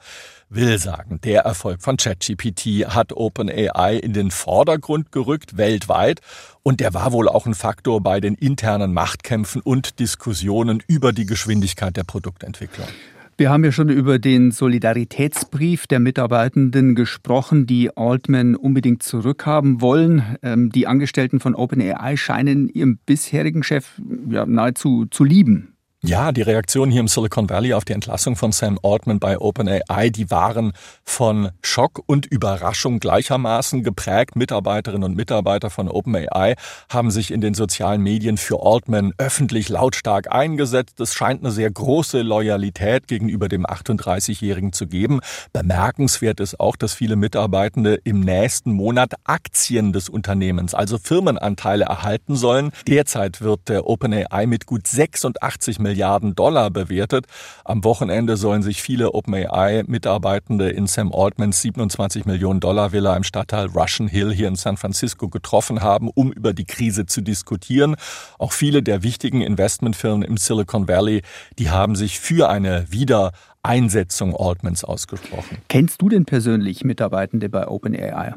will 0.53 0.77
sagen, 0.77 1.19
der 1.23 1.41
Erfolg 1.41 1.81
von 1.81 1.97
ChatGPT 1.97 2.85
hat 2.87 3.13
OpenAI 3.13 3.97
in 3.97 4.13
den 4.13 4.31
Vordergrund 4.31 5.11
gerückt, 5.11 5.57
weltweit. 5.57 6.21
Und 6.63 6.79
der 6.79 6.93
war 6.93 7.11
wohl 7.11 7.27
auch 7.27 7.45
ein 7.45 7.55
Faktor 7.55 8.01
bei 8.01 8.19
den 8.19 8.35
internen 8.35 8.93
Machtkämpfen 8.93 9.61
und 9.61 9.99
Diskussionen 9.99 10.83
über 10.87 11.13
die 11.13 11.25
Geschwindigkeit 11.25 11.97
der 11.97 12.03
Produktentwicklung. 12.03 12.87
Wir 13.37 13.49
haben 13.49 13.63
ja 13.63 13.71
schon 13.71 13.89
über 13.89 14.19
den 14.19 14.51
Solidaritätsbrief 14.51 15.87
der 15.87 15.99
Mitarbeitenden 15.99 16.93
gesprochen, 16.93 17.65
die 17.65 17.95
Altman 17.97 18.55
unbedingt 18.55 19.01
zurückhaben 19.01 19.81
wollen. 19.81 20.37
Ähm, 20.43 20.69
die 20.71 20.85
Angestellten 20.85 21.39
von 21.39 21.55
OpenAI 21.55 22.17
scheinen 22.17 22.69
ihren 22.69 22.99
bisherigen 23.03 23.63
Chef 23.63 23.99
ja, 24.29 24.45
nahezu 24.45 25.07
zu 25.09 25.23
lieben. 25.23 25.70
Ja, 26.03 26.31
die 26.31 26.41
Reaktionen 26.41 26.91
hier 26.91 27.01
im 27.01 27.07
Silicon 27.07 27.47
Valley 27.47 27.75
auf 27.75 27.85
die 27.85 27.93
Entlassung 27.93 28.35
von 28.35 28.51
Sam 28.51 28.79
Altman 28.81 29.19
bei 29.19 29.37
OpenAI, 29.37 30.09
die 30.09 30.31
waren 30.31 30.73
von 31.03 31.51
Schock 31.61 32.01
und 32.07 32.25
Überraschung 32.25 32.99
gleichermaßen 32.99 33.83
geprägt. 33.83 34.35
Mitarbeiterinnen 34.35 35.03
und 35.03 35.15
Mitarbeiter 35.15 35.69
von 35.69 35.87
OpenAI 35.87 36.55
haben 36.89 37.11
sich 37.11 37.29
in 37.29 37.39
den 37.39 37.53
sozialen 37.53 38.01
Medien 38.01 38.37
für 38.37 38.65
Altman 38.65 39.13
öffentlich 39.19 39.69
lautstark 39.69 40.31
eingesetzt. 40.31 40.99
Es 40.99 41.13
scheint 41.13 41.43
eine 41.43 41.51
sehr 41.51 41.69
große 41.69 42.23
Loyalität 42.23 43.07
gegenüber 43.07 43.47
dem 43.47 43.67
38-Jährigen 43.67 44.73
zu 44.73 44.87
geben. 44.87 45.19
Bemerkenswert 45.53 46.39
ist 46.39 46.59
auch, 46.59 46.77
dass 46.77 46.95
viele 46.95 47.15
Mitarbeitende 47.15 47.93
im 48.03 48.21
nächsten 48.21 48.71
Monat 48.71 49.13
Aktien 49.25 49.93
des 49.93 50.09
Unternehmens, 50.09 50.73
also 50.73 50.97
Firmenanteile 50.97 51.85
erhalten 51.85 52.35
sollen. 52.35 52.71
Derzeit 52.87 53.41
wird 53.41 53.69
der 53.69 53.85
OpenAI 53.85 54.47
mit 54.47 54.65
gut 54.65 54.87
86 54.87 55.77
Millionen 55.77 55.90
Milliarden 55.91 56.35
Dollar 56.35 56.69
bewertet. 56.69 57.25
Am 57.65 57.83
Wochenende 57.83 58.37
sollen 58.37 58.63
sich 58.63 58.81
viele 58.81 59.13
OpenAI-Mitarbeitende 59.13 60.69
in 60.69 60.87
Sam 60.87 61.11
Altmans 61.13 61.61
27 61.61 62.25
Millionen 62.25 62.61
Dollar 62.61 62.93
Villa 62.93 63.13
im 63.17 63.23
Stadtteil 63.23 63.67
Russian 63.67 64.07
Hill 64.07 64.31
hier 64.31 64.47
in 64.47 64.55
San 64.55 64.77
Francisco 64.77 65.27
getroffen 65.27 65.81
haben, 65.81 66.09
um 66.09 66.31
über 66.31 66.53
die 66.53 66.63
Krise 66.63 67.07
zu 67.07 67.19
diskutieren. 67.19 67.97
Auch 68.39 68.53
viele 68.53 68.81
der 68.83 69.03
wichtigen 69.03 69.41
Investmentfirmen 69.41 70.23
im 70.23 70.37
Silicon 70.37 70.87
Valley, 70.87 71.23
die 71.59 71.69
haben 71.69 71.95
sich 71.95 72.21
für 72.21 72.49
eine 72.49 72.85
Wiedereinsetzung 72.89 74.33
Altmans 74.33 74.85
ausgesprochen. 74.85 75.57
Kennst 75.67 76.01
du 76.01 76.07
denn 76.07 76.23
persönlich 76.23 76.85
Mitarbeitende 76.85 77.49
bei 77.49 77.67
OpenAI? 77.67 78.35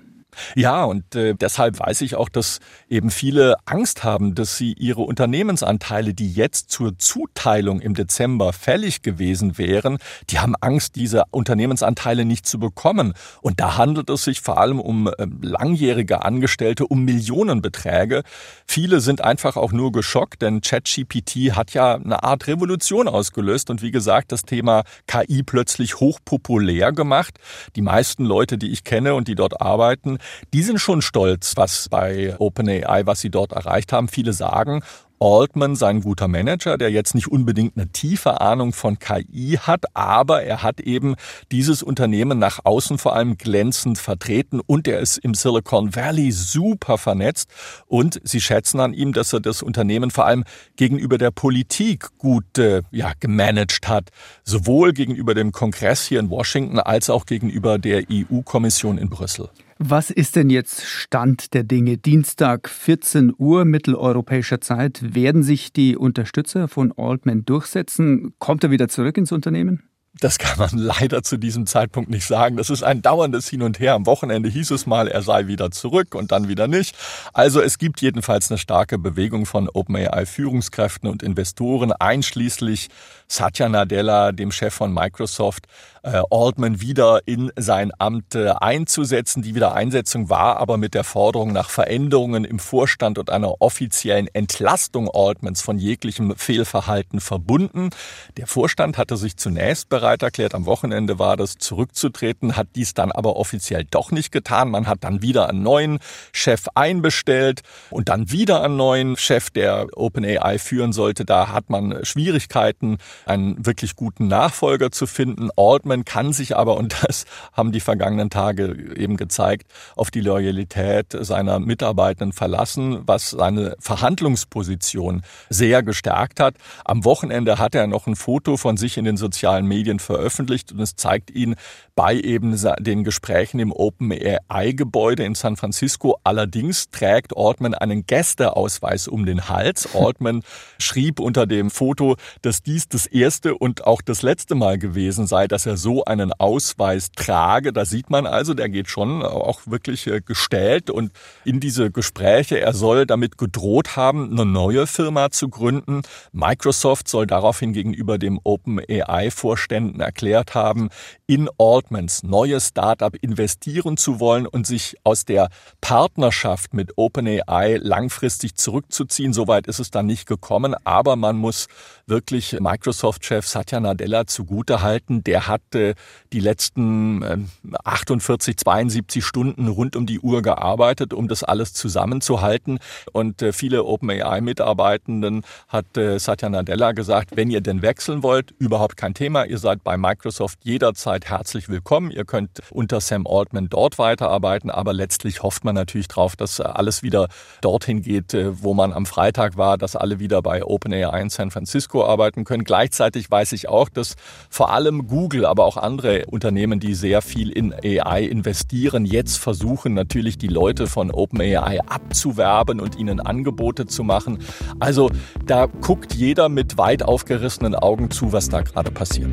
Ja, 0.54 0.84
und 0.84 1.14
äh, 1.14 1.34
deshalb 1.34 1.78
weiß 1.78 2.00
ich 2.02 2.16
auch, 2.16 2.28
dass 2.28 2.60
eben 2.88 3.10
viele 3.10 3.56
Angst 3.64 4.04
haben, 4.04 4.34
dass 4.34 4.56
sie 4.56 4.72
ihre 4.72 5.02
Unternehmensanteile, 5.02 6.14
die 6.14 6.32
jetzt 6.32 6.70
zur 6.70 6.98
Zuteilung 6.98 7.80
im 7.80 7.94
Dezember 7.94 8.52
fällig 8.52 9.02
gewesen 9.02 9.58
wären, 9.58 9.98
die 10.30 10.38
haben 10.38 10.54
Angst, 10.60 10.96
diese 10.96 11.24
Unternehmensanteile 11.30 12.24
nicht 12.24 12.46
zu 12.46 12.58
bekommen. 12.58 13.14
Und 13.40 13.60
da 13.60 13.76
handelt 13.76 14.10
es 14.10 14.24
sich 14.24 14.40
vor 14.40 14.58
allem 14.58 14.80
um 14.80 15.08
äh, 15.08 15.26
langjährige 15.42 16.24
Angestellte, 16.24 16.86
um 16.86 17.04
Millionenbeträge. 17.04 18.22
Viele 18.66 19.00
sind 19.00 19.22
einfach 19.22 19.56
auch 19.56 19.72
nur 19.72 19.92
geschockt, 19.92 20.42
denn 20.42 20.60
ChatGPT 20.60 21.56
hat 21.56 21.72
ja 21.74 21.94
eine 21.94 22.22
Art 22.22 22.46
Revolution 22.46 23.08
ausgelöst 23.08 23.70
und 23.70 23.82
wie 23.82 23.90
gesagt, 23.90 24.32
das 24.32 24.42
Thema 24.42 24.84
KI 25.06 25.42
plötzlich 25.42 26.00
hochpopulär 26.00 26.92
gemacht. 26.92 27.38
Die 27.76 27.82
meisten 27.82 28.24
Leute, 28.24 28.58
die 28.58 28.70
ich 28.70 28.84
kenne 28.84 29.14
und 29.14 29.28
die 29.28 29.34
dort 29.34 29.60
arbeiten, 29.60 30.18
die 30.52 30.62
sind 30.62 30.80
schon 30.80 31.02
stolz, 31.02 31.54
was 31.56 31.88
bei 31.88 32.34
OpenAI, 32.38 33.06
was 33.06 33.20
sie 33.20 33.30
dort 33.30 33.52
erreicht 33.52 33.92
haben. 33.92 34.08
Viele 34.08 34.32
sagen, 34.32 34.82
Altman 35.20 35.74
sein 35.74 36.00
guter 36.00 36.28
Manager, 36.28 36.76
der 36.76 36.90
jetzt 36.90 37.14
nicht 37.14 37.28
unbedingt 37.28 37.76
eine 37.76 37.88
tiefe 37.88 38.40
Ahnung 38.40 38.72
von 38.72 38.98
KI 38.98 39.58
hat, 39.60 39.84
aber 39.94 40.42
er 40.42 40.62
hat 40.62 40.80
eben 40.80 41.14
dieses 41.50 41.82
Unternehmen 41.82 42.38
nach 42.38 42.60
außen 42.64 42.98
vor 42.98 43.14
allem 43.14 43.38
glänzend 43.38 43.96
vertreten 43.96 44.60
und 44.60 44.86
er 44.88 44.98
ist 44.98 45.16
im 45.18 45.32
Silicon 45.32 45.94
Valley 45.94 46.30
super 46.30 46.98
vernetzt 46.98 47.48
und 47.86 48.20
sie 48.24 48.40
schätzen 48.40 48.80
an 48.80 48.92
ihm, 48.92 49.12
dass 49.12 49.32
er 49.32 49.40
das 49.40 49.62
Unternehmen 49.62 50.10
vor 50.10 50.26
allem 50.26 50.44
gegenüber 50.76 51.16
der 51.16 51.30
Politik 51.30 52.08
gut 52.18 52.58
äh, 52.58 52.82
ja, 52.90 53.12
gemanagt 53.18 53.88
hat, 53.88 54.10
sowohl 54.42 54.92
gegenüber 54.92 55.34
dem 55.34 55.52
Kongress 55.52 56.04
hier 56.04 56.20
in 56.20 56.28
Washington 56.28 56.80
als 56.80 57.08
auch 57.08 57.24
gegenüber 57.24 57.78
der 57.78 58.04
EU-Kommission 58.10 58.98
in 58.98 59.08
Brüssel. 59.08 59.48
Was 59.78 60.10
ist 60.10 60.36
denn 60.36 60.50
jetzt 60.50 60.84
Stand 60.84 61.52
der 61.52 61.64
Dinge? 61.64 61.98
Dienstag 61.98 62.68
14 62.68 63.34
Uhr 63.36 63.64
mitteleuropäischer 63.64 64.60
Zeit. 64.60 65.14
Werden 65.14 65.42
sich 65.42 65.72
die 65.72 65.96
Unterstützer 65.96 66.68
von 66.68 66.92
Altman 66.96 67.44
durchsetzen? 67.44 68.34
Kommt 68.38 68.62
er 68.62 68.70
wieder 68.70 68.88
zurück 68.88 69.16
ins 69.16 69.32
Unternehmen? 69.32 69.82
Das 70.20 70.38
kann 70.38 70.58
man 70.58 70.70
leider 70.78 71.24
zu 71.24 71.36
diesem 71.36 71.66
Zeitpunkt 71.66 72.08
nicht 72.08 72.24
sagen. 72.24 72.56
Das 72.56 72.70
ist 72.70 72.84
ein 72.84 73.02
dauerndes 73.02 73.48
Hin 73.48 73.62
und 73.62 73.80
Her. 73.80 73.94
Am 73.94 74.06
Wochenende 74.06 74.48
hieß 74.48 74.70
es 74.70 74.86
mal, 74.86 75.08
er 75.08 75.22
sei 75.22 75.48
wieder 75.48 75.72
zurück 75.72 76.14
und 76.14 76.30
dann 76.30 76.48
wieder 76.48 76.68
nicht. 76.68 76.96
Also 77.32 77.60
es 77.60 77.78
gibt 77.78 78.00
jedenfalls 78.00 78.50
eine 78.50 78.58
starke 78.58 78.96
Bewegung 78.96 79.44
von 79.44 79.68
OpenAI-Führungskräften 79.68 81.08
und 81.08 81.24
Investoren, 81.24 81.90
einschließlich 81.90 82.90
Satya 83.26 83.68
Nadella, 83.68 84.30
dem 84.30 84.52
Chef 84.52 84.72
von 84.72 84.94
Microsoft, 84.94 85.66
äh, 86.04 86.22
Altman 86.30 86.80
wieder 86.80 87.20
in 87.26 87.50
sein 87.56 87.90
Amt 87.98 88.34
äh, 88.34 88.50
einzusetzen. 88.50 89.42
Die 89.42 89.54
Wiedereinsetzung 89.54 90.28
war 90.28 90.58
aber 90.58 90.76
mit 90.76 90.94
der 90.94 91.04
Forderung 91.04 91.52
nach 91.52 91.70
Veränderungen 91.70 92.44
im 92.44 92.58
Vorstand 92.58 93.18
und 93.18 93.30
einer 93.30 93.60
offiziellen 93.60 94.28
Entlastung 94.32 95.10
Altmans 95.10 95.62
von 95.62 95.78
jeglichem 95.78 96.36
Fehlverhalten 96.36 97.20
verbunden. 97.20 97.90
Der 98.36 98.46
Vorstand 98.46 98.98
hatte 98.98 99.16
sich 99.16 99.36
zunächst 99.36 99.88
bereit 99.88 100.22
erklärt, 100.22 100.54
am 100.54 100.66
Wochenende 100.66 101.18
war 101.18 101.36
das, 101.36 101.56
zurückzutreten, 101.56 102.56
hat 102.56 102.68
dies 102.74 102.92
dann 102.92 103.10
aber 103.10 103.36
offiziell 103.36 103.84
doch 103.90 104.10
nicht 104.10 104.30
getan. 104.30 104.70
Man 104.70 104.86
hat 104.86 104.98
dann 105.04 105.22
wieder 105.22 105.48
einen 105.48 105.62
neuen 105.62 106.00
Chef 106.32 106.66
einbestellt 106.74 107.62
und 107.90 108.10
dann 108.10 108.30
wieder 108.30 108.62
einen 108.62 108.76
neuen 108.76 109.16
Chef, 109.16 109.50
der 109.50 109.86
OpenAI 109.94 110.58
führen 110.58 110.92
sollte. 110.92 111.24
Da 111.24 111.48
hat 111.48 111.70
man 111.70 112.04
Schwierigkeiten, 112.04 112.98
einen 113.24 113.64
wirklich 113.64 113.96
guten 113.96 114.28
Nachfolger 114.28 114.90
zu 114.90 115.06
finden. 115.06 115.48
Altman 115.56 115.93
kann 116.02 116.32
sich 116.32 116.56
aber, 116.56 116.76
und 116.76 116.96
das 117.04 117.26
haben 117.52 117.70
die 117.70 117.78
vergangenen 117.78 118.30
Tage 118.30 118.96
eben 118.96 119.16
gezeigt, 119.16 119.70
auf 119.94 120.10
die 120.10 120.20
Loyalität 120.20 121.16
seiner 121.20 121.60
Mitarbeitenden 121.60 122.32
verlassen, 122.32 123.02
was 123.06 123.30
seine 123.30 123.76
Verhandlungsposition 123.78 125.22
sehr 125.48 125.84
gestärkt 125.84 126.40
hat. 126.40 126.56
Am 126.84 127.04
Wochenende 127.04 127.58
hat 127.58 127.76
er 127.76 127.86
noch 127.86 128.08
ein 128.08 128.16
Foto 128.16 128.56
von 128.56 128.76
sich 128.76 128.96
in 128.96 129.04
den 129.04 129.16
sozialen 129.16 129.66
Medien 129.66 130.00
veröffentlicht 130.00 130.72
und 130.72 130.80
es 130.80 130.96
zeigt 130.96 131.30
ihn 131.30 131.54
bei 131.94 132.14
eben 132.14 132.58
den 132.80 133.04
Gesprächen 133.04 133.60
im 133.60 133.72
OpenAI-Gebäude 133.72 135.24
in 135.24 135.34
San 135.34 135.56
Francisco. 135.56 136.18
Allerdings 136.24 136.90
trägt 136.90 137.36
Altman 137.36 137.74
einen 137.74 138.06
Gästeausweis 138.06 139.06
um 139.06 139.26
den 139.26 139.48
Hals. 139.48 139.88
Altman 139.94 140.42
schrieb 140.78 141.20
unter 141.20 141.46
dem 141.46 141.70
Foto, 141.70 142.16
dass 142.42 142.62
dies 142.62 142.88
das 142.88 143.06
erste 143.06 143.54
und 143.54 143.86
auch 143.86 144.02
das 144.02 144.22
letzte 144.22 144.54
Mal 144.54 144.78
gewesen 144.78 145.26
sei, 145.26 145.46
dass 145.46 145.66
er 145.66 145.76
so 145.84 146.02
einen 146.06 146.32
Ausweis 146.32 147.12
trage. 147.12 147.74
Da 147.74 147.84
sieht 147.84 148.08
man 148.08 148.26
also, 148.26 148.54
der 148.54 148.70
geht 148.70 148.88
schon 148.88 149.22
auch 149.22 149.60
wirklich 149.66 150.06
äh, 150.06 150.22
gestellt 150.22 150.88
und 150.88 151.12
in 151.44 151.60
diese 151.60 151.90
Gespräche, 151.90 152.58
er 152.58 152.72
soll 152.72 153.04
damit 153.04 153.36
gedroht 153.36 153.94
haben, 153.94 154.32
eine 154.32 154.46
neue 154.46 154.86
Firma 154.86 155.30
zu 155.30 155.50
gründen. 155.50 156.00
Microsoft 156.32 157.06
soll 157.06 157.26
daraufhin 157.26 157.74
gegenüber 157.74 158.16
dem 158.16 158.40
OpenAI-Vorständen 158.42 160.00
erklärt 160.00 160.54
haben, 160.54 160.88
in 161.26 161.50
Altmans 161.58 162.22
neues 162.22 162.68
Startup 162.68 163.14
investieren 163.20 163.98
zu 163.98 164.20
wollen 164.20 164.46
und 164.46 164.66
sich 164.66 164.96
aus 165.04 165.26
der 165.26 165.50
Partnerschaft 165.82 166.72
mit 166.72 166.92
OpenAI 166.96 167.76
langfristig 167.76 168.56
zurückzuziehen. 168.56 169.34
Soweit 169.34 169.66
ist 169.66 169.80
es 169.80 169.90
dann 169.90 170.06
nicht 170.06 170.26
gekommen, 170.26 170.74
aber 170.84 171.16
man 171.16 171.36
muss 171.36 171.66
wirklich 172.06 172.56
Microsoft-Chef 172.58 173.46
Satya 173.46 173.80
Nadella 173.80 174.26
zugutehalten. 174.26 175.22
Der 175.24 175.46
hatte 175.74 175.94
die 176.32 176.40
letzten 176.40 177.48
48, 177.84 178.54
äh, 178.54 178.56
72 178.56 179.24
Stunden 179.24 179.68
rund 179.68 179.94
um 179.94 180.06
die 180.06 180.18
Uhr 180.18 180.42
gearbeitet, 180.42 181.12
um 181.12 181.28
das 181.28 181.44
alles 181.44 181.72
zusammenzuhalten. 181.74 182.78
Und 183.12 183.42
äh, 183.42 183.52
viele 183.52 183.84
OpenAI-Mitarbeitenden 183.84 185.42
hat 185.68 185.96
äh, 185.96 186.18
Satya 186.18 186.48
Nadella 186.48 186.92
gesagt, 186.92 187.36
wenn 187.36 187.50
ihr 187.50 187.60
denn 187.60 187.82
wechseln 187.82 188.22
wollt, 188.22 188.52
überhaupt 188.58 188.96
kein 188.96 189.14
Thema. 189.14 189.44
Ihr 189.44 189.58
seid 189.58 189.84
bei 189.84 189.96
Microsoft 189.96 190.58
jederzeit 190.62 191.26
herzlich 191.26 191.68
willkommen. 191.68 192.10
Ihr 192.10 192.24
könnt 192.24 192.62
unter 192.70 193.00
Sam 193.00 193.26
Altman 193.26 193.68
dort 193.68 193.98
weiterarbeiten, 193.98 194.70
aber 194.70 194.92
letztlich 194.92 195.42
hofft 195.42 195.64
man 195.64 195.74
natürlich 195.74 196.08
darauf, 196.08 196.36
dass 196.36 196.60
alles 196.60 197.02
wieder 197.02 197.28
dorthin 197.60 198.02
geht, 198.02 198.36
wo 198.62 198.74
man 198.74 198.92
am 198.92 199.06
Freitag 199.06 199.56
war, 199.56 199.78
dass 199.78 199.94
alle 199.94 200.18
wieder 200.18 200.42
bei 200.42 200.64
OpenAI 200.64 201.20
in 201.20 201.30
San 201.30 201.50
Francisco 201.50 202.04
arbeiten 202.04 202.44
können. 202.44 202.64
Gleichzeitig 202.64 203.30
weiß 203.30 203.52
ich 203.52 203.68
auch, 203.68 203.88
dass 203.88 204.16
vor 204.50 204.72
allem 204.72 205.06
Google, 205.06 205.46
aber 205.46 205.63
auch 205.64 205.76
andere 205.76 206.26
Unternehmen, 206.26 206.80
die 206.80 206.94
sehr 206.94 207.22
viel 207.22 207.50
in 207.50 207.72
AI 207.74 208.22
investieren, 208.22 209.04
jetzt 209.04 209.38
versuchen 209.38 209.94
natürlich 209.94 210.38
die 210.38 210.48
Leute 210.48 210.86
von 210.86 211.10
OpenAI 211.10 211.80
abzuwerben 211.86 212.80
und 212.80 212.96
ihnen 212.98 213.20
Angebote 213.20 213.86
zu 213.86 214.04
machen. 214.04 214.38
Also 214.78 215.10
da 215.46 215.66
guckt 215.66 216.14
jeder 216.14 216.48
mit 216.48 216.78
weit 216.78 217.02
aufgerissenen 217.02 217.74
Augen 217.74 218.10
zu, 218.10 218.32
was 218.32 218.48
da 218.48 218.62
gerade 218.62 218.90
passiert. 218.90 219.30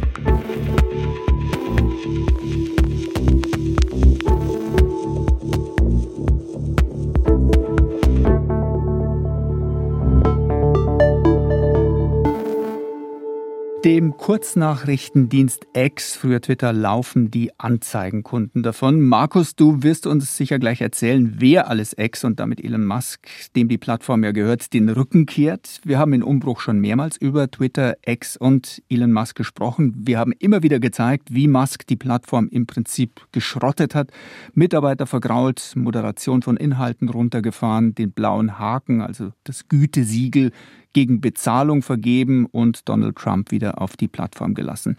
Dem 13.84 14.16
Kurznachrichtendienst 14.16 15.66
X, 15.74 16.16
früher 16.16 16.40
Twitter, 16.40 16.72
laufen 16.72 17.32
die 17.32 17.50
Anzeigenkunden 17.58 18.62
davon. 18.62 19.02
Markus, 19.02 19.56
du 19.56 19.82
wirst 19.82 20.06
uns 20.06 20.38
sicher 20.38 20.60
gleich 20.60 20.82
erzählen, 20.82 21.38
wer 21.40 21.68
alles 21.68 21.96
X 21.98 22.24
und 22.24 22.40
damit 22.40 22.64
Elon 22.64 22.86
Musk, 22.86 23.28
dem 23.56 23.70
die 23.70 23.80
Plattform 23.80 24.24
ja 24.24 24.34
gehört, 24.34 24.74
den 24.74 24.88
Rücken 24.88 25.26
kehrt. 25.26 25.82
Wir 25.84 25.98
haben 25.98 26.14
in 26.14 26.22
Umbruch 26.22 26.60
schon 26.60 26.78
mehrmals 26.78 27.18
über 27.18 27.50
Twitter, 27.50 27.98
X 28.06 28.38
und 28.38 28.84
Elon 28.88 29.14
Musk 29.14 29.36
gesprochen. 29.36 29.96
Wir 29.98 30.20
haben 30.20 30.34
immer 30.38 30.62
wieder 30.62 30.80
gezeigt, 30.80 31.30
wie 31.34 31.48
Musk 31.48 31.88
die 31.88 31.96
Plattform 31.96 32.50
im 32.50 32.68
Prinzip 32.68 33.22
geschrottet 33.32 33.96
hat, 33.96 34.12
Mitarbeiter 34.54 35.08
vergrault, 35.08 35.74
Moderation 35.76 36.44
von 36.44 36.56
Inhalten 36.56 37.10
runtergefahren, 37.10 37.96
den 37.96 38.12
blauen 38.12 38.60
Haken, 38.60 39.02
also 39.02 39.32
das 39.44 39.68
Gütesiegel 39.70 40.52
gegen 40.94 41.22
Bezahlung 41.22 41.82
vergeben 41.82 42.46
und 42.46 42.88
Donald 42.90 43.16
Trump 43.16 43.52
wieder 43.52 43.82
auf 43.82 43.98
die 43.98 44.08
Plattform 44.08 44.54
gelassen. 44.54 44.98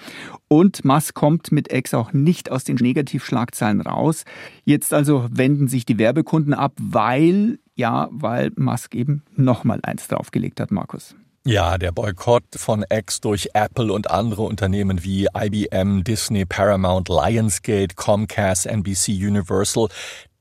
Und 0.49 0.85
Musk 0.85 1.15
kommt 1.15 1.53
mit 1.53 1.73
X 1.73 1.95
auch 1.95 2.13
nicht 2.13 2.51
aus 2.51 2.65
den 2.65 2.77
Negativschlagzeilen 2.77 3.81
raus. 3.81 4.25
Jetzt 4.65 4.93
also 4.95 5.27
wenden 5.31 5.69
sich 5.69 5.85
die 5.85 5.99
Werbekunden 5.99 6.55
ab, 6.55 6.73
weil, 6.81 7.59
ja, 7.75 8.09
weil 8.11 8.53
Musk 8.57 8.95
eben 8.95 9.23
nochmal 9.37 9.81
eins 9.83 10.09
draufgelegt 10.09 10.61
hat, 10.61 10.71
Markus. 10.71 11.15
Ja, 11.45 11.77
der 11.77 11.91
Boykott 11.91 12.45
von 12.55 12.85
X 12.89 13.21
durch 13.21 13.49
Apple 13.53 13.93
und 13.93 14.09
andere 14.09 14.43
Unternehmen 14.43 15.03
wie 15.03 15.27
IBM, 15.37 16.05
Disney, 16.05 16.45
Paramount, 16.45 17.09
Lionsgate, 17.09 17.97
Comcast, 17.97 18.65
NBC 18.67 19.09
Universal, 19.09 19.89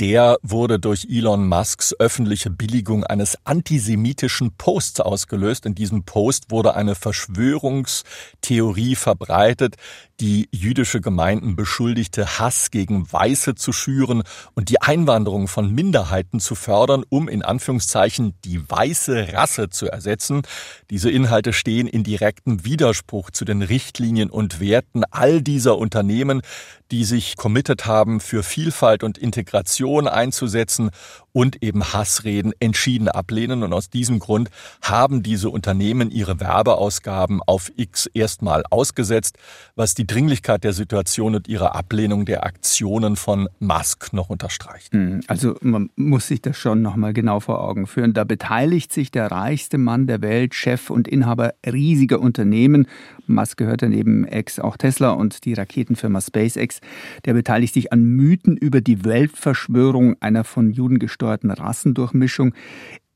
der 0.02 0.40
wurde 0.42 0.80
durch 0.80 1.06
Elon 1.08 1.48
Musks 1.48 1.94
öffentliche 2.00 2.50
Billigung 2.50 3.04
eines 3.04 3.38
antisemitischen 3.44 4.52
Posts 4.58 5.02
ausgelöst. 5.02 5.68
In 5.68 5.76
diesem 5.76 6.06
Post 6.06 6.50
wurde 6.50 6.74
eine 6.74 6.96
Verschwörungstheorie 6.96 8.96
verbreitet, 8.96 9.76
die 10.20 10.50
jüdische 10.52 11.02
Gemeinden 11.02 11.56
beschuldigte, 11.56 12.40
Hass 12.40 12.72
gegen 12.72 13.12
Weiße 13.12 13.54
zu 13.54 13.74
schüren 13.74 14.24
und 14.56 14.70
die 14.70 14.82
Einwanderung 14.82 15.48
von 15.48 15.72
Minderheiten 15.72 16.40
zu 16.40 16.56
fördern, 16.56 17.04
um 17.10 17.28
in 17.28 17.44
Anführungszeichen 17.44 18.34
die 18.44 18.68
weiße 18.68 19.34
Rasse 19.34 19.70
zu 19.70 19.88
ersetzen. 19.88 20.42
Diese 20.90 21.12
Inhalte 21.12 21.54
stehen 21.54 21.86
in 21.86 22.04
direktem 22.04 22.66
Widerspruch 22.66 23.30
zu 23.30 23.46
den 23.46 23.62
Richtlinien 23.62 24.32
und 24.32 24.60
Werten 24.60 25.04
all 25.12 25.44
dieser 25.44 25.78
Unternehmen, 25.78 26.42
die 26.90 27.06
sich 27.06 27.38
committed 27.38 27.86
haben, 27.86 28.20
für 28.20 28.44
Vielfalt 28.44 29.04
und 29.04 29.18
Integration 29.18 29.91
einzusetzen 30.08 30.90
und 31.34 31.64
eben 31.64 31.84
Hassreden 31.84 32.54
entschieden 32.60 33.08
ablehnen. 33.08 33.64
Und 33.64 33.74
aus 33.74 33.90
diesem 33.90 34.20
Grund 34.20 34.50
haben 34.82 35.24
diese 35.24 35.50
Unternehmen 35.50 36.12
ihre 36.12 36.40
Werbeausgaben 36.40 37.42
auf 37.46 37.72
X 37.76 38.08
erstmal 38.08 38.64
ausgesetzt, 38.70 39.38
was 39.76 39.96
die 39.96 40.08
Dringlichkeit 40.08 40.64
der 40.64 40.74
Situation 40.74 41.36
und 41.36 41.48
ihre 41.48 41.76
Ablehnung 41.76 42.26
der 42.26 42.46
Aktionen 42.46 43.16
von 43.16 43.48
Musk 43.60 44.14
noch 44.14 44.30
unterstreicht. 44.30 44.94
Hm, 44.94 45.22
also 45.28 45.56
man 45.62 45.90
muss 45.96 46.28
sich 46.28 46.42
das 46.42 46.58
schon 46.58 46.82
nochmal 46.82 47.14
genau 47.14 47.40
vor 47.40 47.62
Augen 47.62 47.88
führen. 47.88 48.14
Da 48.14 48.24
beteiligt 48.24 48.94
sich 48.94 49.12
der 49.12 49.32
reichste 49.32 49.78
Mann 49.78 50.08
der 50.08 50.22
Welt, 50.22 50.54
Chef 50.56 50.90
und 50.90 51.08
Inhaber 51.08 51.54
riesiger 51.66 52.20
Unternehmen. 52.20 52.88
Musk 53.28 53.58
gehört 53.58 53.82
daneben 53.82 54.28
X 54.28 54.60
auch 54.60 54.78
Tesla 54.78 55.12
und 55.12 55.46
die 55.46 55.54
Raketenfirma 55.54 56.22
SpaceX. 56.22 56.82
Der 57.26 57.34
beteiligt 57.34 57.74
sich 57.74 57.94
an 57.94 58.04
Mythen 58.04 58.58
über 58.58 58.82
die 58.82 59.06
Weltverschwörung 59.06 60.16
einer 60.20 60.44
von 60.44 60.72
Juden 60.72 61.00
gesteuerten 61.22 61.52
Rassendurchmischung. 61.52 62.54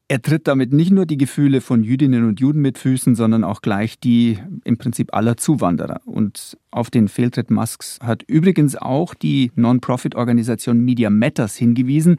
Er 0.07 0.21
tritt 0.21 0.47
damit 0.47 0.71
nicht 0.71 0.91
nur 0.91 1.07
die 1.07 1.17
Gefühle 1.17 1.61
von 1.61 1.83
Jüdinnen 1.83 2.27
und 2.27 2.39
Juden 2.39 2.61
mit 2.61 2.77
Füßen, 2.77 3.15
sondern 3.15 3.43
auch 3.43 3.61
gleich 3.61 3.99
die 3.99 4.37
im 4.63 4.77
Prinzip 4.77 5.15
aller 5.15 5.35
Zuwanderer. 5.35 6.01
Und 6.05 6.59
auf 6.69 6.91
den 6.91 7.07
Fehltritt 7.07 7.49
Musks 7.49 7.97
hat 8.03 8.21
übrigens 8.21 8.75
auch 8.75 9.15
die 9.15 9.51
Non-Profit-Organisation 9.55 10.79
Media 10.79 11.09
Matters 11.09 11.55
hingewiesen. 11.55 12.17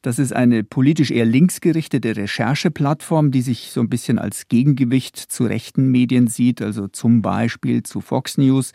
Das 0.00 0.18
ist 0.18 0.32
eine 0.32 0.64
politisch 0.64 1.10
eher 1.10 1.26
linksgerichtete 1.26 2.16
Rechercheplattform, 2.16 3.30
die 3.30 3.42
sich 3.42 3.70
so 3.70 3.82
ein 3.82 3.90
bisschen 3.90 4.18
als 4.18 4.48
Gegengewicht 4.48 5.18
zu 5.18 5.44
rechten 5.44 5.90
Medien 5.90 6.26
sieht, 6.26 6.62
also 6.62 6.88
zum 6.88 7.20
Beispiel 7.20 7.82
zu 7.82 8.00
Fox 8.00 8.38
News. 8.38 8.72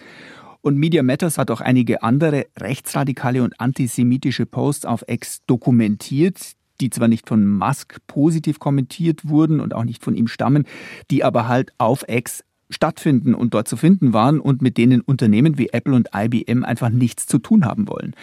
Und 0.66 0.80
Media 0.80 1.04
Matters 1.04 1.38
hat 1.38 1.52
auch 1.52 1.62
einige 1.62 2.02
andere 2.02 2.48
rechtsradikale 2.58 3.44
und 3.44 3.60
antisemitische 3.60 4.48
Posts 4.48 4.88
auf 4.88 5.06
X 5.08 5.44
dokumentiert, 5.46 6.54
die 6.82 6.90
zwar 6.90 7.08
nicht 7.08 7.28
von 7.28 7.46
Musk 7.46 7.98
positiv 8.08 8.58
kommentiert 8.58 9.30
wurden 9.30 9.60
und 9.60 9.76
auch 9.76 9.84
nicht 9.84 10.04
von 10.04 10.16
ihm 10.16 10.28
stammen, 10.28 10.66
die 11.12 11.24
aber 11.24 11.48
halt 11.48 11.72
auf 11.78 12.04
X 12.10 12.44
stattfinden 12.70 13.36
und 13.36 13.54
dort 13.54 13.68
zu 13.68 13.78
finden 13.78 14.14
waren 14.14 14.40
und 14.40 14.62
mit 14.62 14.78
denen 14.78 15.02
Unternehmen 15.02 15.58
wie 15.58 15.70
Apple 15.70 15.94
und 15.94 16.10
IBM 16.16 16.64
einfach 16.64 16.90
nichts 16.90 17.28
zu 17.28 17.38
tun 17.38 17.66
haben 17.66 17.88
wollen. 17.88 18.16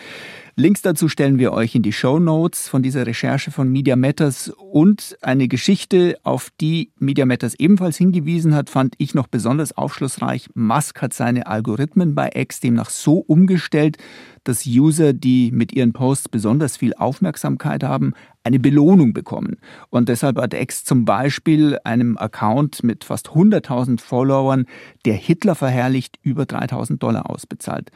Links 0.54 0.82
dazu 0.82 1.08
stellen 1.08 1.38
wir 1.38 1.52
euch 1.52 1.74
in 1.74 1.82
die 1.82 1.94
Show 1.94 2.18
Notes 2.18 2.68
von 2.68 2.82
dieser 2.82 3.06
Recherche 3.06 3.50
von 3.50 3.72
Media 3.72 3.96
Matters 3.96 4.50
und 4.50 5.16
eine 5.22 5.48
Geschichte, 5.48 6.18
auf 6.24 6.50
die 6.60 6.90
Media 6.98 7.24
Matters 7.24 7.54
ebenfalls 7.54 7.96
hingewiesen 7.96 8.54
hat, 8.54 8.68
fand 8.68 8.94
ich 8.98 9.14
noch 9.14 9.28
besonders 9.28 9.74
aufschlussreich. 9.74 10.50
Musk 10.52 11.00
hat 11.00 11.14
seine 11.14 11.46
Algorithmen 11.46 12.14
bei 12.14 12.30
X 12.34 12.60
demnach 12.60 12.90
so 12.90 13.14
umgestellt, 13.14 13.96
dass 14.44 14.66
User, 14.66 15.14
die 15.14 15.50
mit 15.52 15.72
ihren 15.72 15.94
Posts 15.94 16.28
besonders 16.28 16.76
viel 16.76 16.92
Aufmerksamkeit 16.94 17.82
haben, 17.82 18.12
eine 18.44 18.58
Belohnung 18.58 19.12
bekommen. 19.12 19.58
Und 19.90 20.08
deshalb 20.08 20.38
hat 20.38 20.54
X 20.54 20.84
zum 20.84 21.04
Beispiel 21.04 21.78
einem 21.84 22.16
Account 22.18 22.82
mit 22.82 23.04
fast 23.04 23.30
100.000 23.30 24.00
Followern, 24.00 24.66
der 25.04 25.14
Hitler 25.14 25.54
verherrlicht, 25.54 26.18
über 26.22 26.44
3.000 26.44 26.98
Dollar 26.98 27.30
ausbezahlt. 27.30 27.90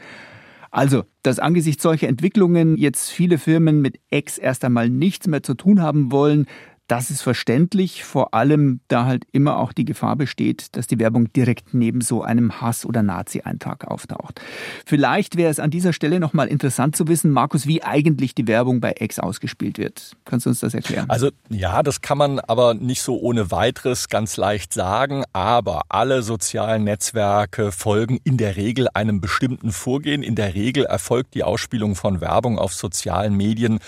Also, 0.70 1.04
dass 1.22 1.38
angesichts 1.38 1.82
solcher 1.82 2.08
Entwicklungen 2.08 2.76
jetzt 2.76 3.10
viele 3.10 3.38
Firmen 3.38 3.80
mit 3.80 3.98
X 4.10 4.36
erst 4.36 4.64
einmal 4.64 4.90
nichts 4.90 5.26
mehr 5.26 5.42
zu 5.42 5.54
tun 5.54 5.80
haben 5.80 6.12
wollen, 6.12 6.46
das 6.88 7.10
ist 7.10 7.22
verständlich, 7.22 8.04
vor 8.04 8.32
allem 8.32 8.80
da 8.88 9.06
halt 9.06 9.24
immer 9.32 9.58
auch 9.58 9.72
die 9.72 9.84
Gefahr 9.84 10.14
besteht, 10.14 10.76
dass 10.76 10.86
die 10.86 10.98
Werbung 11.00 11.32
direkt 11.32 11.74
neben 11.74 12.00
so 12.00 12.22
einem 12.22 12.60
Hass- 12.60 12.86
oder 12.86 13.02
Nazi-Eintrag 13.02 13.86
auftaucht. 13.86 14.40
Vielleicht 14.84 15.36
wäre 15.36 15.50
es 15.50 15.58
an 15.58 15.70
dieser 15.70 15.92
Stelle 15.92 16.20
nochmal 16.20 16.46
interessant 16.46 16.94
zu 16.94 17.08
wissen, 17.08 17.30
Markus, 17.32 17.66
wie 17.66 17.82
eigentlich 17.82 18.34
die 18.34 18.46
Werbung 18.46 18.80
bei 18.80 18.94
X 19.00 19.18
ausgespielt 19.18 19.78
wird. 19.78 20.12
Kannst 20.24 20.46
du 20.46 20.50
uns 20.50 20.60
das 20.60 20.74
erklären? 20.74 21.10
Also 21.10 21.30
ja, 21.48 21.82
das 21.82 22.02
kann 22.02 22.18
man 22.18 22.38
aber 22.38 22.74
nicht 22.74 23.02
so 23.02 23.18
ohne 23.18 23.50
weiteres 23.50 24.08
ganz 24.08 24.36
leicht 24.36 24.72
sagen, 24.72 25.24
aber 25.32 25.82
alle 25.88 26.22
sozialen 26.22 26.84
Netzwerke 26.84 27.72
folgen 27.72 28.20
in 28.22 28.36
der 28.36 28.56
Regel 28.56 28.88
einem 28.94 29.20
bestimmten 29.20 29.72
Vorgehen. 29.72 30.22
In 30.22 30.36
der 30.36 30.54
Regel 30.54 30.84
erfolgt 30.84 31.34
die 31.34 31.42
Ausspielung 31.42 31.96
von 31.96 32.20
Werbung 32.20 32.58
auf 32.58 32.72
sozialen 32.74 33.36
Medien 33.36 33.80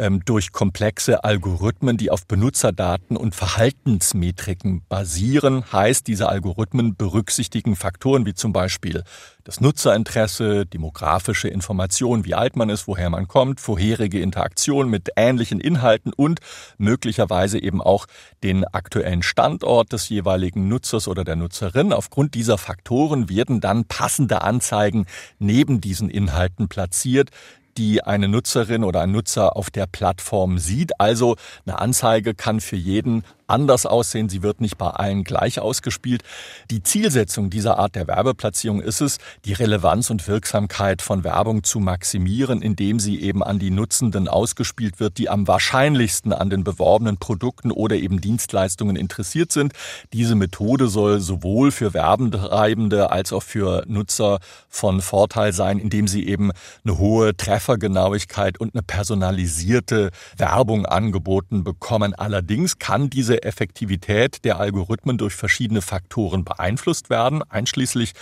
ähm, 0.00 0.24
durch 0.24 0.50
komplexe 0.52 1.24
Algorithmen, 1.24 1.98
die 1.98 2.10
auf 2.10 2.26
Benutzerdaten 2.26 3.18
und 3.18 3.34
Verhaltensmetriken 3.34 4.82
basieren. 4.88 5.62
Heißt, 5.70 6.06
diese 6.06 6.28
Algorithmen 6.30 6.96
berücksichtigen 6.96 7.76
Faktoren 7.76 8.24
wie 8.24 8.32
zum 8.32 8.54
Beispiel 8.54 9.04
das 9.44 9.60
Nutzerinteresse, 9.60 10.64
demografische 10.64 11.48
Informationen, 11.48 12.24
wie 12.24 12.34
alt 12.34 12.56
man 12.56 12.70
ist, 12.70 12.86
woher 12.86 13.10
man 13.10 13.28
kommt, 13.28 13.60
vorherige 13.60 14.20
Interaktion 14.20 14.88
mit 14.88 15.10
ähnlichen 15.16 15.60
Inhalten 15.60 16.12
und 16.14 16.40
möglicherweise 16.78 17.60
eben 17.60 17.82
auch 17.82 18.06
den 18.42 18.64
aktuellen 18.64 19.22
Standort 19.22 19.92
des 19.92 20.08
jeweiligen 20.08 20.68
Nutzers 20.68 21.08
oder 21.08 21.24
der 21.24 21.36
Nutzerin. 21.36 21.92
Aufgrund 21.92 22.34
dieser 22.34 22.58
Faktoren 22.58 23.28
werden 23.28 23.60
dann 23.60 23.84
passende 23.84 24.42
Anzeigen 24.42 25.06
neben 25.38 25.80
diesen 25.80 26.08
Inhalten 26.08 26.68
platziert, 26.68 27.30
die 27.76 28.02
eine 28.02 28.28
Nutzerin 28.28 28.84
oder 28.84 29.00
ein 29.02 29.12
Nutzer 29.12 29.56
auf 29.56 29.70
der 29.70 29.86
Plattform 29.86 30.58
sieht. 30.58 31.00
Also 31.00 31.36
eine 31.66 31.78
Anzeige 31.78 32.34
kann 32.34 32.60
für 32.60 32.76
jeden 32.76 33.24
anders 33.50 33.86
aussehen. 33.86 34.28
Sie 34.28 34.42
wird 34.42 34.60
nicht 34.60 34.78
bei 34.78 34.88
allen 34.88 35.24
gleich 35.24 35.60
ausgespielt. 35.60 36.22
Die 36.70 36.82
Zielsetzung 36.82 37.50
dieser 37.50 37.78
Art 37.78 37.94
der 37.94 38.06
Werbeplatzierung 38.06 38.80
ist 38.80 39.00
es, 39.00 39.18
die 39.44 39.52
Relevanz 39.52 40.10
und 40.10 40.26
Wirksamkeit 40.28 41.02
von 41.02 41.24
Werbung 41.24 41.64
zu 41.64 41.80
maximieren, 41.80 42.62
indem 42.62 43.00
sie 43.00 43.20
eben 43.20 43.42
an 43.42 43.58
die 43.58 43.70
Nutzenden 43.70 44.28
ausgespielt 44.28 45.00
wird, 45.00 45.18
die 45.18 45.28
am 45.28 45.46
wahrscheinlichsten 45.48 46.32
an 46.32 46.50
den 46.50 46.64
beworbenen 46.64 47.18
Produkten 47.18 47.70
oder 47.70 47.96
eben 47.96 48.20
Dienstleistungen 48.20 48.96
interessiert 48.96 49.52
sind. 49.52 49.72
Diese 50.12 50.34
Methode 50.34 50.88
soll 50.88 51.20
sowohl 51.20 51.70
für 51.72 51.94
Werbentreibende 51.94 53.10
als 53.10 53.32
auch 53.32 53.42
für 53.42 53.84
Nutzer 53.86 54.38
von 54.68 55.00
Vorteil 55.00 55.52
sein, 55.52 55.78
indem 55.78 56.08
sie 56.08 56.26
eben 56.26 56.52
eine 56.84 56.98
hohe 56.98 57.36
Treffergenauigkeit 57.36 58.58
und 58.58 58.74
eine 58.74 58.82
personalisierte 58.82 60.10
Werbung 60.36 60.86
angeboten 60.86 61.64
bekommen. 61.64 62.14
Allerdings 62.14 62.78
kann 62.78 63.10
diese 63.10 63.39
Effektivität 63.44 64.44
der 64.44 64.60
Algorithmen 64.60 65.18
durch 65.18 65.34
verschiedene 65.34 65.82
Faktoren 65.82 66.44
beeinflusst 66.44 67.10
werden, 67.10 67.42
einschließlich 67.48 68.12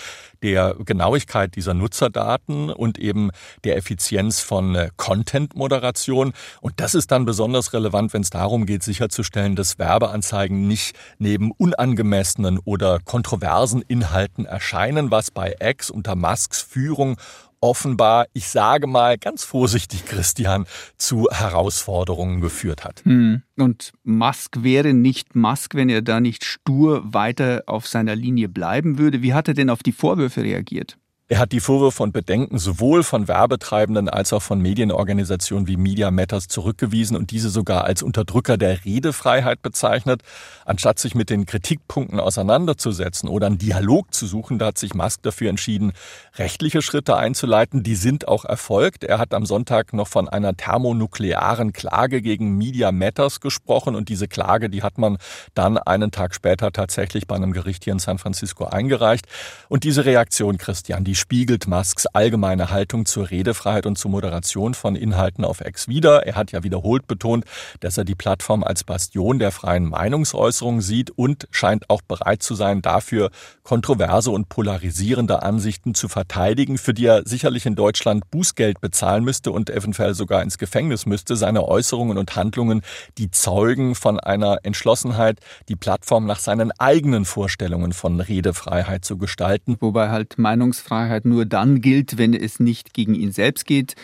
der 0.43 0.77
Genauigkeit 0.85 1.57
dieser 1.57 1.75
Nutzerdaten 1.75 2.71
und 2.71 2.99
eben 2.99 3.31
der 3.65 3.77
Effizienz 3.77 4.41
von 4.41 4.75
äh, 4.75 4.91
Content-Moderation. 4.97 6.33
Und 6.61 6.81
das 6.81 6.95
ist 6.95 7.11
dann 7.11 7.25
besonders 7.25 7.73
relevant, 7.73 8.13
wenn 8.13 8.23
es 8.23 8.31
darum 8.31 8.67
geht, 8.67 8.83
sicherzustellen, 8.83 9.57
dass 9.57 9.79
Werbeanzeigen 9.79 10.69
nicht 10.69 10.97
neben 11.19 11.51
unangemessenen 11.53 12.59
oder 12.59 13.01
kontroversen 13.05 13.83
Inhalten 13.87 14.47
erscheinen, 14.47 15.11
was 15.11 15.31
bei 15.31 15.57
X 15.61 15.91
unter 15.91 16.17
Musks 16.17 16.63
Führung 16.63 17.17
offenbar, 17.61 18.27
ich 18.33 18.49
sage 18.49 18.87
mal 18.87 19.19
ganz 19.19 19.45
vorsichtig, 19.45 20.05
Christian, 20.07 20.67
zu 20.97 21.29
Herausforderungen 21.31 22.41
geführt 22.41 22.85
hat. 22.85 23.05
Hm. 23.05 23.43
Und 23.57 23.93
Musk 24.05 24.63
wäre 24.63 24.95
nicht 24.95 25.35
Musk, 25.35 25.75
wenn 25.75 25.89
er 25.89 26.03
da 26.03 26.21
nicht 26.21 26.45
stur 26.45 27.03
weiter 27.13 27.65
auf 27.67 27.87
seiner 27.87 28.17
Linie 28.17 28.49
bleiben 28.49 28.99
würde. 28.99 29.23
Wie 29.23 29.35
hat 29.35 29.49
er 29.49 29.55
denn 29.55 29.71
auf 29.71 29.83
die 29.83 29.93
Vorwürfe 29.93 30.43
reagiert? 30.43 30.97
Er 31.31 31.41
hat 31.41 31.53
die 31.53 31.61
Vorwürfe 31.61 32.03
und 32.03 32.13
Bedenken 32.13 32.57
sowohl 32.57 33.03
von 33.03 33.29
Werbetreibenden 33.29 34.09
als 34.09 34.33
auch 34.33 34.41
von 34.41 34.63
Medienorganisationen 34.63 35.69
wie 35.69 35.77
Media 35.77 36.11
Matters 36.11 36.49
zurückgewiesen 36.49 37.19
und 37.19 37.33
diese 37.33 37.51
sogar 37.51 37.85
als 37.85 38.03
Unterdrücker 38.03 38.57
der 38.57 38.83
Redefreiheit 38.87 39.61
bezeichnet. 39.61 40.23
Anstatt 40.65 40.99
sich 40.99 41.15
mit 41.15 41.29
den 41.29 41.45
Kritikpunkten 41.45 42.19
auseinanderzusetzen 42.19 43.29
oder 43.29 43.47
einen 43.49 43.59
Dialog 43.59 44.15
zu 44.15 44.27
suchen, 44.27 44.59
da 44.59 44.69
hat 44.69 44.79
sich 44.79 44.95
Musk 44.95 45.21
dafür 45.21 45.51
entschieden, 45.51 45.93
rechtliche 46.37 46.81
Schritte 46.81 47.19
einzuleiten. 47.19 47.83
Die 47.83 47.95
sind 47.95 48.27
auch 48.27 48.47
erfolgt. 48.47 49.05
Er 49.05 49.19
hat 49.19 49.35
am 49.35 49.45
Sonntag 49.45 49.93
noch 49.93 50.09
von 50.09 50.31
einer 50.31 50.57
thermonuklearen 50.57 51.75
Klage 51.75 52.23
gegen 52.23 52.57
Media 52.57 52.91
Matters 52.91 53.41
gesprochen 53.41 53.97
und 53.97 54.09
diese 54.09 54.29
Klage, 54.29 54.71
die 54.71 54.83
hat 54.83 54.97
man 54.97 55.19
dann 55.53 55.77
einen 55.77 56.11
Tag 56.11 56.35
später 56.35 56.73
tatsächlich 56.73 57.27
bei 57.27 57.37
einem 57.37 57.53
Gericht 57.53 57.85
hier 57.85 57.93
in 57.93 57.99
San 57.99 58.17
Francisco 58.17 58.65
eingereicht. 58.65 59.27
Und 59.69 59.85
diese 59.85 60.07
Reaktion, 60.07 60.57
Christian, 60.57 61.05
die 61.05 61.18
spiegelt 61.19 61.67
Musks 61.67 62.07
allgemeine 62.07 62.71
Haltung 62.71 63.05
zur 63.05 63.31
Redefreiheit 63.31 63.87
und 63.87 63.99
zur 63.99 64.11
Moderation 64.11 64.75
von 64.75 64.97
Inhalten 64.97 65.45
auf 65.45 65.61
X 65.61 65.89
wider. 65.89 66.27
Er 66.27 66.37
hat 66.37 66.53
ja 66.53 66.63
wiederholt 66.63 67.07
betont, 67.07 67.45
dass 67.81 67.99
er 67.99 68.05
die 68.05 68.15
Plattform 68.15 68.65
als 68.65 68.85
Bastion 68.85 69.39
der 69.39 69.53
freien 69.53 69.85
Meinungsäußerung 69.85 70.81
sieht 70.81 71.11
und 71.11 71.49
scheint 71.51 71.91
auch 71.91 72.03
bereit 72.03 72.43
zu 72.43 72.55
sein, 72.55 72.83
dafür 72.83 73.31
kontroverse 73.63 74.31
und 74.31 74.49
polarisierende 74.49 75.43
Ansichten 75.43 75.95
zu 75.95 76.09
verteidigen, 76.09 76.79
für 76.79 76.95
die 76.95 77.07
er 77.07 77.23
sicherlich 77.27 77.67
in 77.67 77.75
Deutschland 77.75 78.31
Bußgeld 78.31 78.81
bezahlen 78.81 79.25
müsste 79.25 79.51
und 79.51 79.71
eventuell 79.71 80.15
sogar 80.15 80.43
ins 80.43 80.59
Gefängnis 80.59 81.05
müsste. 81.05 81.37
Seine 81.37 81.67
Äußerungen 81.67 82.17
und 82.17 82.37
Handlungen, 82.37 82.83
die 83.19 83.31
zeugen 83.31 83.95
von 83.95 84.21
einer 84.21 84.59
Entschlossenheit, 84.63 85.41
die 85.69 85.77
Plattform 85.77 86.27
nach 86.27 86.39
seinen 86.39 86.73
eigenen 86.79 87.25
Vorstellungen 87.25 87.93
von 87.93 88.21
Redefreiheit 88.21 89.05
zu 89.05 89.19
gestalten. 89.19 89.77
Wobei 89.81 90.09
halt 90.09 90.39
Meinungsfreiheit 90.39 91.08
Freiheit 91.09 91.25
nur 91.25 91.47
dann 91.47 91.81
gilt, 91.81 92.19
wenn 92.19 92.35
es 92.35 92.61
nicht 92.61 92.93
gegen 92.93 93.15
ihn 93.15 93.33
selbst 93.33 93.67
geht, 93.67 93.95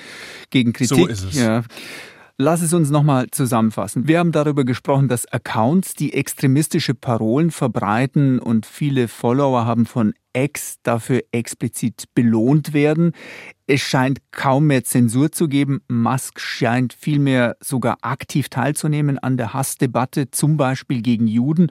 gegen 0.51 0.73
Kritik. 0.73 0.97
So 0.97 1.07
ist 1.07 1.25
es. 1.25 1.35
Ja. 1.35 1.63
Lass 2.37 2.63
es 2.63 2.73
uns 2.73 2.91
nochmal 2.91 3.29
zusammenfassen. 3.31 4.09
Wir 4.09 4.19
haben 4.19 4.33
darüber 4.33 4.65
gesprochen, 4.65 5.07
dass 5.07 5.25
Accounts, 5.27 5.95
die 5.95 6.15
extremistische 6.15 6.95
Parolen 6.95 7.53
verbreiten 7.53 8.41
und 8.41 8.67
viele 8.67 9.07
Follower 9.07 9.67
haben 9.67 9.87
von 9.87 10.15
X 10.33 10.79
dafür 10.83 11.23
explizit 11.31 12.07
belohnt 12.17 12.73
werden. 12.73 13.13
Es 13.69 13.83
scheint 13.83 14.19
kaum 14.33 14.67
mehr 14.67 14.83
Zensur 14.83 15.31
zu 15.31 15.47
geben. 15.47 15.83
Musk 15.87 16.41
scheint 16.41 16.93
vielmehr 16.93 17.57
sogar 17.61 17.99
aktiv 18.03 18.49
teilzunehmen 18.49 19.21
an 19.21 19.37
der 19.37 19.55
Hassdebatte, 19.55 20.33
zum 20.33 20.57
Beispiel 20.57 21.03
gegen 21.03 21.29
Juden. 21.29 21.71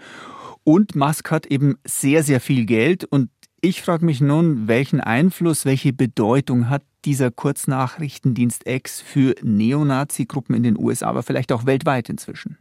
Und 0.63 0.96
Musk 0.96 1.30
hat 1.30 1.46
eben 1.48 1.76
sehr, 1.86 2.24
sehr 2.24 2.39
viel 2.39 2.65
Geld. 2.65 3.04
Und 3.04 3.30
ich 3.63 3.82
frage 3.82 4.06
mich 4.06 4.19
nun, 4.19 4.67
welchen 4.67 4.99
Einfluss, 4.99 5.63
welche 5.63 5.93
Bedeutung 5.93 6.69
hat 6.69 6.84
dieser 7.06 7.32
Kurznachrichtendienst 7.32 8.67
X 8.67 8.99
für 8.99 9.36
Neonazi-Gruppen 9.41 10.54
in 10.54 10.63
den 10.63 10.78
USA, 10.78 11.08
aber 11.08 11.23
vielleicht 11.23 11.54
auch 11.54 11.65
weltweit 11.65 12.10
inzwischen? 12.10 12.58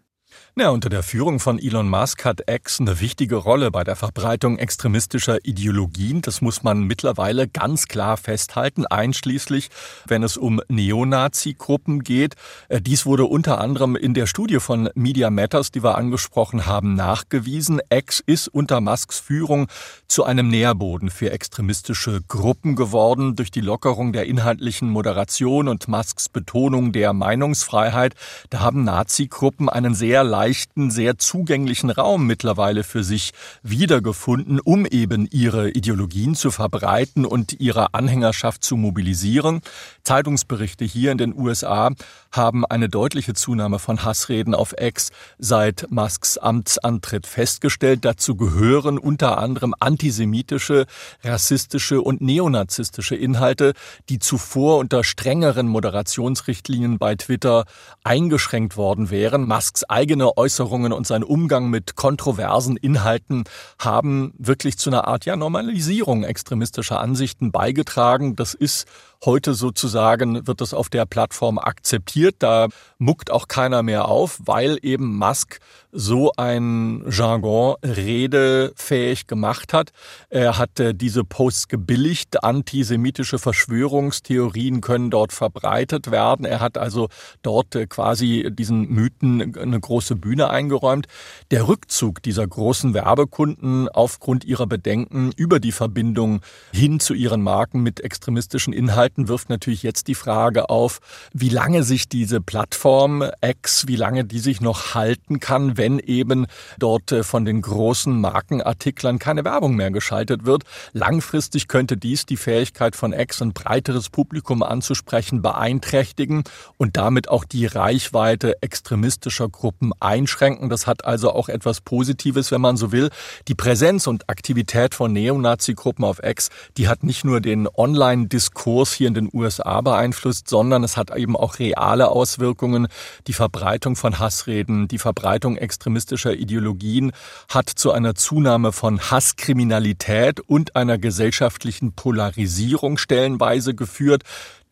Ja, 0.55 0.69
unter 0.69 0.91
der 0.91 1.03
Führung 1.03 1.41
von 1.41 1.59
Elon 1.59 1.89
Musk 1.89 2.27
hat 2.27 2.43
X 2.47 2.79
eine 2.79 3.01
wichtige 3.01 3.37
Rolle 3.37 3.71
bei 3.71 3.85
der 3.85 3.97
Verbreitung 3.97 4.59
extremistischer 4.59 5.39
Ideologien. 5.45 6.21
Das 6.21 6.43
muss 6.43 6.63
man 6.63 6.83
mittlerweile 6.83 7.49
ganz 7.49 7.89
klar 7.89 8.19
festhalten, 8.19 8.85
einschließlich, 8.85 9.71
wenn 10.07 10.23
es 10.23 10.37
um 10.37 10.61
Neonazi-Gruppen 10.69 12.05
geht. 12.05 12.35
Äh, 12.69 12.83
dies 12.83 13.07
wurde 13.07 13.25
unter 13.25 13.63
anderem 13.63 13.97
in 13.97 14.13
der 14.13 14.27
Studie 14.27 14.61
von 14.61 14.91
Media 14.95 15.31
Matters, 15.31 15.71
die 15.71 15.83
wir 15.83 15.97
angesprochen 15.97 16.67
haben, 16.67 16.95
nachgewiesen. 16.97 17.81
X 17.89 18.23
ist 18.25 18.49
unter 18.49 18.83
Musks 18.83 19.21
Führung 19.21 19.69
zu 20.07 20.25
einem 20.25 20.49
Nährboden 20.49 21.11
für 21.11 21.31
extremistische 21.31 22.21
Gruppen 22.29 22.77
geworden 22.77 23.37
durch 23.37 23.51
die 23.51 23.63
Lockerung 23.63 24.13
der 24.13 24.27
inhaltlichen 24.27 24.91
Moderation 24.91 25.67
und 25.69 25.89
Musks 25.89 26.29
Betonung 26.29 26.93
der 26.93 27.15
Meinungsfreiheit. 27.15 28.15
Da 28.51 28.61
haben 28.61 28.85
Nazi-Gruppen 28.85 29.71
einen 29.71 29.95
sehr 29.95 30.22
sehr 30.23 30.31
leichten, 30.31 30.91
sehr 30.91 31.19
zugänglichen 31.19 31.91
Raum 31.91 32.27
mittlerweile 32.27 32.85
für 32.85 33.03
sich 33.03 33.33
wiedergefunden, 33.65 34.61
um 34.61 34.87
eben 34.87 35.27
ihre 35.31 35.71
Ideologien 35.71 36.37
zu 36.37 36.53
verbreiten 36.53 37.27
und 37.27 37.61
ihre 37.61 37.93
Anhängerschaft 37.93 38.63
zu 38.63 38.77
mobilisieren. 38.77 39.63
Zeitungsberichte 40.05 40.85
hier 40.85 41.11
in 41.11 41.19
den 41.19 41.37
USA 41.37 41.91
haben 42.31 42.65
eine 42.65 42.89
deutliche 42.89 43.35
Zunahme 43.35 43.81
von 43.81 44.05
Hassreden 44.05 44.55
auf 44.55 44.75
Ex 44.77 45.11
seit 45.39 45.91
Musks 45.91 46.39
Amtsantritt 46.39 47.27
festgestellt. 47.27 48.05
Dazu 48.05 48.37
gehören 48.37 48.99
unter 48.99 49.39
anderem 49.39 49.75
antisemitische, 49.81 50.87
rassistische 51.25 52.01
und 52.01 52.21
neonazistische 52.21 53.17
Inhalte, 53.17 53.73
die 54.09 54.21
zuvor 54.21 54.79
unter 54.79 55.03
strengeren 55.03 55.67
Moderationsrichtlinien 55.67 56.99
bei 56.99 57.17
Twitter 57.17 57.65
eingeschränkt 58.05 58.77
worden 58.77 59.11
wären. 59.11 59.49
Musks 59.49 59.85
eigene 59.85 60.12
Äußerungen 60.21 60.93
und 60.93 61.07
sein 61.07 61.25
Umgang 61.25 61.71
mit 61.71 61.97
kontroversen 61.97 62.77
Inhalten 62.77 63.45
haben 63.79 64.35
wirklich 64.37 64.77
zu 64.79 64.91
einer 64.91 65.09
Art 65.09 65.25
ja, 65.25 65.37
Normalisierung 65.37 66.25
extremistischer 66.25 67.01
Ansichten 67.01 67.53
beigetragen. 67.53 68.37
Das 68.37 68.55
ist 68.55 68.87
Heute 69.25 69.55
sozusagen 69.55 70.49
wird 70.49 70.61
das 70.61 70.75
auf 70.75 70.89
der 70.89 71.07
Plattform 71.07 71.59
akzeptiert. 71.59 72.37
Da 72.41 72.67
muckt 72.99 73.31
auch 73.31 73.47
keiner 73.47 73.85
mehr 73.85 74.09
auf, 74.09 74.41
weil 74.45 74.79
eben 74.83 75.17
Musk 75.17 75.61
so 75.93 76.33
ein 76.37 77.05
Jargon 77.09 77.77
redefähig 77.85 79.29
gemacht 79.29 79.73
hat. 79.73 79.93
Er 80.29 80.59
hat 80.59 80.71
diese 80.95 81.23
Posts 81.23 81.69
gebilligt. 81.69 82.43
Antisemitische 82.43 83.39
Verschwörungstheorien 83.39 84.81
können 84.81 85.11
dort 85.11 85.33
verbreitet 85.33 86.11
werden. 86.11 86.45
Er 86.45 86.59
hat 86.59 86.77
also 86.77 87.09
dort 87.43 87.77
äh, 87.77 87.87
quasi 87.87 88.51
diesen 88.51 88.89
Mythen 88.89 89.57
eine 89.57 89.79
große 89.79 90.17
Bühne 90.17 90.51
eingeräumt. 90.51 91.07
Der 91.53 91.69
Rückzug 91.69 92.23
dieser 92.23 92.47
großen 92.47 92.93
Werbekunden 92.93 93.89
aufgrund 93.89 94.45
ihrer 94.45 94.67
Bedenken 94.67 95.31
über 95.37 95.61
die 95.61 95.73
Verbindung 95.73 96.41
hin 96.73 96.99
zu 96.99 97.15
ihren 97.15 97.43
Marken 97.43 97.83
mit 97.83 98.01
extremistischen 98.01 98.73
Inhalten 98.73 99.12
Seiten 99.13 99.29
wirft 99.29 99.51
natürlich 99.51 99.83
jetzt 99.83 100.09
die 100.09 100.15
Frage 100.15 100.71
auf, 100.71 101.01
wie 101.35 101.51
lange 101.51 101.83
sich 101.83 102.09
diese 102.09 102.41
Plattform 102.41 103.23
X, 103.43 103.87
wie 103.87 103.97
lange 103.97 104.25
die 104.25 104.39
sich 104.39 104.63
noch 104.63 104.95
halten 104.95 105.39
kann, 105.39 105.77
wenn 105.77 105.99
eben 105.99 106.47
dort 106.79 107.13
äh, 107.13 107.23
von 107.23 107.45
den 107.45 107.61
großen 107.61 108.19
Markenartiklern 108.19 109.19
keine 109.19 109.45
Werbung 109.45 109.77
mehr 109.77 109.91
geschaltet 109.91 110.47
wird. 110.47 110.65
Langfristig 110.95 111.69
könnte 111.69 111.99
dies 111.99 112.25
die 112.25 112.39
Fähigkeit 112.39 112.97
von 112.97 113.13
X, 113.13 113.43
ein 113.43 113.53
breiteres 113.53 114.09
Publikum 114.09 114.63
anzusprechen, 114.63 115.43
beeinträchtigen 115.43 116.45
und 116.79 116.97
damit 116.97 117.29
auch 117.29 117.45
die 117.45 117.67
Reichweite 117.67 118.63
extremistischer 118.63 119.51
Gruppen 119.51 119.93
einschränken. 120.01 120.71
Das 120.71 120.87
hat 120.87 121.05
also 121.05 121.33
auch 121.33 121.51
etwas 121.51 121.83
Positives, 121.83 122.51
wenn 122.51 122.63
man 122.63 122.79
so 122.79 122.93
will. 122.93 123.11
Die 123.47 123.55
Präsenz 123.55 124.07
und 124.07 124.31
Aktivität 124.31 124.95
von 124.95 125.13
Neonazi-Gruppen 125.13 126.03
auf 126.03 126.23
X, 126.23 126.49
die 126.79 126.89
hat 126.89 127.03
nicht 127.05 127.27
nur 127.27 127.43
den 127.43 127.69
Online-Diskurs 127.69 129.02
hier 129.03 129.09
in 129.09 129.15
den 129.15 129.31
USA 129.33 129.81
beeinflusst, 129.81 130.49
sondern 130.49 130.85
es 130.85 130.97
hat 130.97 131.17
eben 131.17 131.37
auch 131.37 131.59
reale 131.59 132.09
Auswirkungen. 132.09 132.87
Die 133.27 133.33
Verbreitung 133.33 133.97
von 133.97 134.21
Hassreden, 134.21 134.87
die 134.87 134.99
Verbreitung 134.99 135.57
extremistischer 135.57 136.35
Ideologien 136.35 137.11
hat 137.49 137.69
zu 137.69 137.91
einer 137.91 138.15
Zunahme 138.15 138.71
von 138.71 139.01
Hasskriminalität 139.01 140.39
und 140.39 140.77
einer 140.77 140.99
gesellschaftlichen 140.99 141.95
Polarisierung 141.95 142.97
stellenweise 142.97 143.75
geführt. 143.75 144.23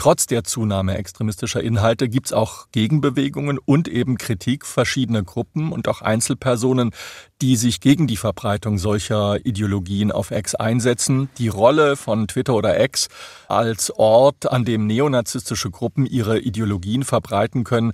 Trotz 0.00 0.24
der 0.26 0.44
Zunahme 0.44 0.96
extremistischer 0.96 1.62
Inhalte 1.62 2.08
gibt 2.08 2.28
es 2.28 2.32
auch 2.32 2.68
Gegenbewegungen 2.72 3.58
und 3.58 3.86
eben 3.86 4.16
Kritik 4.16 4.64
verschiedener 4.64 5.22
Gruppen 5.22 5.72
und 5.72 5.88
auch 5.88 6.00
Einzelpersonen, 6.00 6.92
die 7.42 7.54
sich 7.54 7.80
gegen 7.80 8.06
die 8.06 8.16
Verbreitung 8.16 8.78
solcher 8.78 9.44
Ideologien 9.44 10.10
auf 10.10 10.30
X 10.30 10.54
einsetzen. 10.54 11.28
Die 11.36 11.48
Rolle 11.48 11.96
von 11.96 12.28
Twitter 12.28 12.54
oder 12.54 12.82
X 12.82 13.08
als 13.46 13.90
Ort, 13.90 14.50
an 14.50 14.64
dem 14.64 14.86
neonazistische 14.86 15.70
Gruppen 15.70 16.06
ihre 16.06 16.38
Ideologien 16.38 17.02
verbreiten 17.02 17.64
können, 17.64 17.92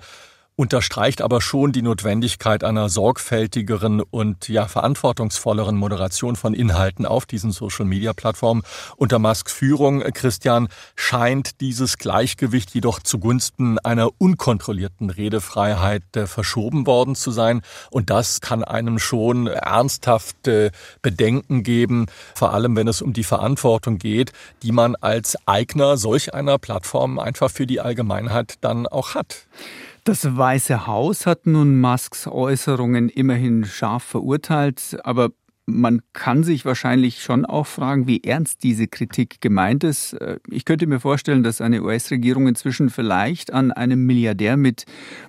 unterstreicht 0.56 1.20
aber 1.20 1.42
schon 1.42 1.72
die 1.72 1.82
Notwendigkeit 1.82 2.64
einer 2.64 2.88
sorgfältigeren 2.88 4.00
und 4.00 4.48
ja 4.48 4.66
verantwortungsvolleren 4.66 5.76
Moderation 5.76 6.34
von 6.34 6.54
Inhalten 6.54 7.04
auf 7.04 7.26
diesen 7.26 7.52
Social-Media-Plattformen. 7.52 8.62
Unter 8.96 9.18
Musks 9.18 9.52
Führung, 9.52 10.00
Christian, 10.14 10.68
scheint 10.96 11.60
dieses 11.60 11.98
Gleichgewicht 11.98 12.74
jedoch 12.74 13.00
zugunsten 13.00 13.78
einer 13.80 14.08
unkontrollierten 14.16 15.10
Redefreiheit 15.10 16.04
äh, 16.16 16.26
verschoben 16.26 16.86
worden 16.86 17.14
zu 17.14 17.30
sein. 17.30 17.60
Und 17.90 18.08
das 18.08 18.40
kann 18.40 18.64
einem 18.64 18.98
schon 18.98 19.48
ernsthafte 19.48 20.70
Bedenken 21.02 21.64
geben, 21.64 22.06
vor 22.34 22.54
allem 22.54 22.76
wenn 22.76 22.88
es 22.88 23.02
um 23.02 23.12
die 23.12 23.24
Verantwortung 23.24 23.98
geht, 23.98 24.32
die 24.62 24.72
man 24.72 24.96
als 24.96 25.36
Eigner 25.46 25.98
solch 25.98 26.32
einer 26.32 26.58
Plattform 26.58 27.18
einfach 27.18 27.50
für 27.50 27.66
die 27.66 27.80
Allgemeinheit 27.80 28.54
dann 28.62 28.86
auch 28.86 29.14
hat. 29.14 29.46
Das 30.06 30.36
Weiße 30.36 30.86
Haus 30.86 31.26
hat 31.26 31.48
nun 31.48 31.80
Musks 31.80 32.28
Äußerungen 32.28 33.08
immerhin 33.08 33.64
scharf 33.64 34.04
verurteilt, 34.04 34.96
aber 35.02 35.30
man 35.66 36.00
kann 36.12 36.44
sich 36.44 36.64
wahrscheinlich 36.64 37.24
schon 37.24 37.44
auch 37.44 37.66
fragen, 37.66 38.06
wie 38.06 38.22
ernst 38.22 38.62
diese 38.62 38.86
Kritik 38.86 39.40
gemeint 39.40 39.82
ist. 39.82 40.16
Ich 40.48 40.64
könnte 40.64 40.86
mir 40.86 41.00
vorstellen, 41.00 41.42
dass 41.42 41.60
eine 41.60 41.82
US-Regierung 41.82 42.46
inzwischen 42.46 42.88
vielleicht 42.88 43.52
an 43.52 43.72
einem 43.72 44.06
Milliardär 44.06 44.56
mit 44.56 44.84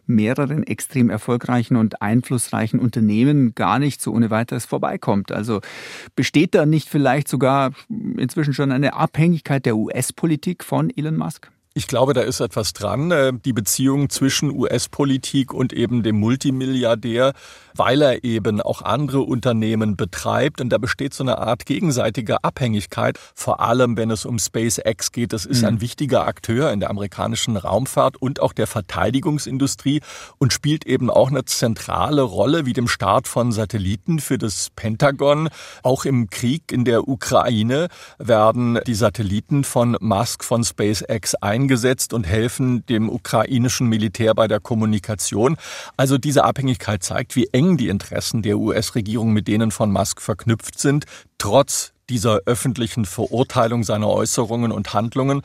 mehreren 0.05 0.61
extrem 0.61 1.09
erfolgreichen 1.09 1.75
und 1.75 2.03
einflussreichen 2.03 2.79
Unternehmen 2.79 3.55
gar 3.55 3.79
nicht 3.79 3.99
so 3.99 4.13
ohne 4.13 4.29
weiteres 4.29 4.65
vorbeikommt. 4.65 5.31
Also 5.31 5.59
besteht 6.15 6.53
da 6.53 6.67
nicht 6.67 6.87
vielleicht 6.87 7.29
sogar 7.29 7.71
inzwischen 7.89 8.53
schon 8.53 8.71
eine 8.71 8.93
Abhängigkeit 8.93 9.65
der 9.65 9.75
US-Politik 9.75 10.63
von 10.63 10.91
Elon 10.95 11.17
Musk? 11.17 11.49
Ich 11.77 11.85
glaube, 11.85 12.13
da 12.13 12.21
ist 12.21 12.39
etwas 12.39 12.73
dran. 12.73 13.11
Äh, 13.11 13.33
die 13.45 13.53
Beziehung 13.53 14.09
zwischen 14.09 14.49
US-Politik 14.49 15.53
und 15.53 15.73
eben 15.73 16.01
dem 16.01 16.19
Multimilliardär, 16.19 17.33
weil 17.75 18.01
er 18.01 18.23
eben 18.23 18.61
auch 18.61 18.81
andere 18.81 19.21
Unternehmen 19.21 19.95
betreibt. 19.95 20.59
Und 20.59 20.69
da 20.69 20.79
besteht 20.79 21.13
so 21.13 21.23
eine 21.23 21.37
Art 21.37 21.67
gegenseitige 21.67 22.43
Abhängigkeit, 22.43 23.19
vor 23.35 23.59
allem 23.59 23.95
wenn 23.95 24.09
es 24.09 24.25
um 24.25 24.39
SpaceX 24.39 25.11
geht. 25.11 25.33
Das 25.33 25.45
ist 25.45 25.61
mhm. 25.61 25.67
ein 25.67 25.81
wichtiger 25.81 26.25
Akteur 26.25 26.71
in 26.71 26.79
der 26.79 26.89
amerikanischen 26.89 27.57
Raumfahrt 27.57 28.17
und 28.17 28.41
auch 28.41 28.53
der 28.53 28.65
Verteidigungsindustrie 28.65 30.01
und 30.39 30.53
spielt 30.53 30.87
eben 30.87 31.11
auch 31.11 31.29
eine 31.29 31.45
zentrale 31.45 32.23
Rolle 32.23 32.65
wie 32.65 32.73
dem 32.73 32.87
Start 32.87 33.27
von 33.27 33.51
Satelliten 33.51 34.17
für 34.17 34.39
das 34.39 34.71
Pentagon. 34.75 35.49
Auch 35.83 36.05
im 36.05 36.31
Krieg 36.31 36.71
in 36.71 36.85
der 36.85 37.07
Ukraine 37.07 37.89
werden 38.17 38.79
die 38.87 38.95
Satelliten 38.95 39.63
von 39.63 39.95
Musk 39.99 40.43
von 40.43 40.63
SpaceX 40.63 41.35
eingesetzt 41.35 41.66
eingesetzt 41.67 42.13
und 42.13 42.25
helfen 42.25 42.85
dem 42.85 43.09
ukrainischen 43.09 43.87
Militär 43.87 44.33
bei 44.33 44.47
der 44.47 44.61
Kommunikation. 44.61 45.57
Also 45.97 46.17
diese 46.17 46.45
Abhängigkeit 46.45 47.03
zeigt, 47.03 47.35
wie 47.35 47.49
eng 47.51 47.75
die 47.75 47.89
Interessen 47.89 48.41
der 48.41 48.57
US-Regierung 48.57 49.33
mit 49.33 49.49
denen 49.49 49.71
von 49.71 49.91
Musk 49.91 50.21
verknüpft 50.21 50.79
sind, 50.79 51.05
trotz 51.37 51.91
dieser 52.09 52.39
öffentlichen 52.45 53.03
Verurteilung 53.03 53.83
seiner 53.83 54.07
Äußerungen 54.07 54.71
und 54.71 54.93
Handlungen. 54.93 55.41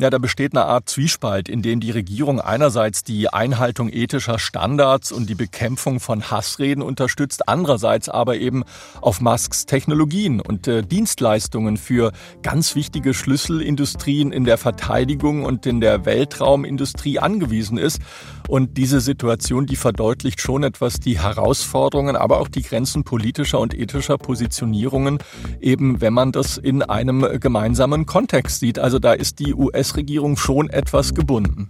Ja, 0.00 0.10
da 0.10 0.18
besteht 0.18 0.56
eine 0.56 0.64
Art 0.64 0.88
Zwiespalt, 0.88 1.48
in 1.48 1.62
dem 1.62 1.78
die 1.78 1.92
Regierung 1.92 2.40
einerseits 2.40 3.04
die 3.04 3.28
Einhaltung 3.28 3.88
ethischer 3.92 4.40
Standards 4.40 5.12
und 5.12 5.30
die 5.30 5.36
Bekämpfung 5.36 6.00
von 6.00 6.32
Hassreden 6.32 6.82
unterstützt, 6.82 7.48
andererseits 7.48 8.08
aber 8.08 8.34
eben 8.34 8.64
auf 9.00 9.20
Musks 9.20 9.66
Technologien 9.66 10.40
und 10.40 10.66
äh, 10.66 10.82
Dienstleistungen 10.82 11.76
für 11.76 12.10
ganz 12.42 12.74
wichtige 12.74 13.14
Schlüsselindustrien 13.14 14.32
in 14.32 14.42
der 14.42 14.58
Verteidigung 14.58 15.44
und 15.44 15.64
in 15.64 15.80
der 15.80 16.04
Weltraumindustrie 16.04 17.20
angewiesen 17.20 17.78
ist. 17.78 18.00
Und 18.48 18.76
diese 18.76 19.00
Situation, 19.00 19.64
die 19.64 19.76
verdeutlicht 19.76 20.40
schon 20.40 20.64
etwas 20.64 20.98
die 20.98 21.20
Herausforderungen, 21.20 22.16
aber 22.16 22.40
auch 22.40 22.48
die 22.48 22.62
Grenzen 22.62 23.04
politischer 23.04 23.60
und 23.60 23.74
ethischer 23.74 24.18
Positionierungen, 24.18 25.18
eben 25.60 26.00
wenn 26.00 26.12
man 26.12 26.32
das 26.32 26.58
in 26.58 26.82
einem 26.82 27.40
gemeinsamen 27.40 28.06
Kontext 28.06 28.58
sieht. 28.58 28.80
Also 28.80 28.98
da 28.98 29.12
ist 29.12 29.38
die 29.38 29.54
US-Regierung 29.84 30.38
schon 30.38 30.70
etwas 30.70 31.14
gebunden. 31.14 31.68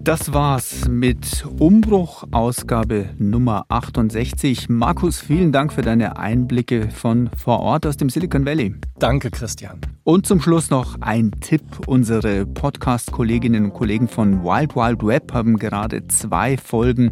Das 0.00 0.32
war's 0.32 0.88
mit 0.88 1.46
Umbruch, 1.60 2.24
Ausgabe 2.32 3.10
Nummer 3.18 3.64
68. 3.68 4.68
Markus, 4.68 5.20
vielen 5.20 5.52
Dank 5.52 5.72
für 5.72 5.82
deine 5.82 6.16
Einblicke 6.18 6.90
von 6.90 7.30
vor 7.36 7.60
Ort 7.60 7.86
aus 7.86 7.96
dem 7.96 8.10
Silicon 8.10 8.44
Valley. 8.44 8.74
Danke, 8.98 9.30
Christian. 9.30 9.78
Und 10.02 10.26
zum 10.26 10.40
Schluss 10.40 10.70
noch 10.70 11.00
ein 11.00 11.30
Tipp. 11.40 11.62
Unsere 11.86 12.44
Podcast-Kolleginnen 12.44 13.66
und 13.66 13.74
Kollegen 13.74 14.08
von 14.08 14.42
Wild 14.42 14.74
Wild 14.74 15.06
Web 15.06 15.32
haben 15.32 15.56
gerade 15.56 16.08
zwei 16.08 16.56
Folgen 16.56 17.10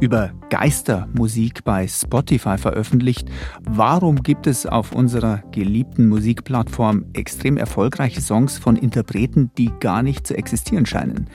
über 0.00 0.32
Geistermusik 0.50 1.64
bei 1.64 1.88
Spotify 1.88 2.58
veröffentlicht. 2.58 3.28
Warum 3.62 4.22
gibt 4.22 4.46
es 4.46 4.66
auf 4.66 4.92
unserer 4.92 5.42
geliebten 5.52 6.08
Musikplattform 6.08 7.06
extrem 7.14 7.56
erfolgreiche 7.56 8.20
Songs 8.20 8.58
von 8.58 8.76
Interpreten, 8.76 9.50
die 9.58 9.72
gar 9.80 10.02
nicht 10.02 10.26
zu 10.26 10.36
existieren 10.36 10.86
scheinen? 10.86 11.28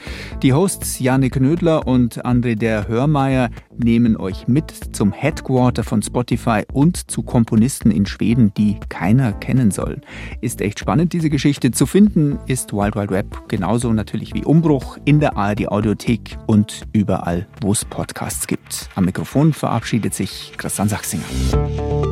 Die 0.44 0.54
Hosts 0.54 1.00
Janik 1.00 1.34
Knödler 1.34 1.88
und 1.88 2.26
André 2.26 2.56
der 2.56 2.88
Hörmeier 2.88 3.50
nehmen 3.78 4.16
euch 4.16 4.48
mit 4.48 4.72
zum 4.96 5.12
Headquarter 5.12 5.84
von 5.84 6.02
Spotify 6.02 6.64
und 6.72 7.10
zu 7.10 7.24
Komponisten 7.24 7.92
in 7.92 8.06
Schweden, 8.06 8.54
die 8.56 8.78
keiner 8.90 9.34
kennen 9.34 9.72
soll. 9.72 10.02
Ist 10.42 10.62
echt 10.62 10.80
spannend, 10.80 11.14
diese 11.14 11.30
Geschichte. 11.30 11.72
Zu 11.72 11.86
finden 11.86 12.40
ist 12.48 12.74
Wild 12.74 12.96
Wild 12.96 13.12
Web 13.12 13.50
genauso 13.50 13.92
natürlich 13.92 14.34
wie 14.34 14.46
Umbruch 14.46 14.98
in 15.06 15.20
der 15.20 15.36
ARD 15.36 15.68
Audiothek 15.68 16.38
und 16.48 16.84
überall, 16.94 17.48
wo 17.62 17.72
es 17.72 17.86
Podcasts 17.86 18.48
gibt. 18.52 18.90
Am 18.96 19.06
Mikrofon 19.06 19.54
verabschiedet 19.54 20.14
sich 20.14 20.52
Christian 20.58 20.90
Sachsinger. 20.90 22.11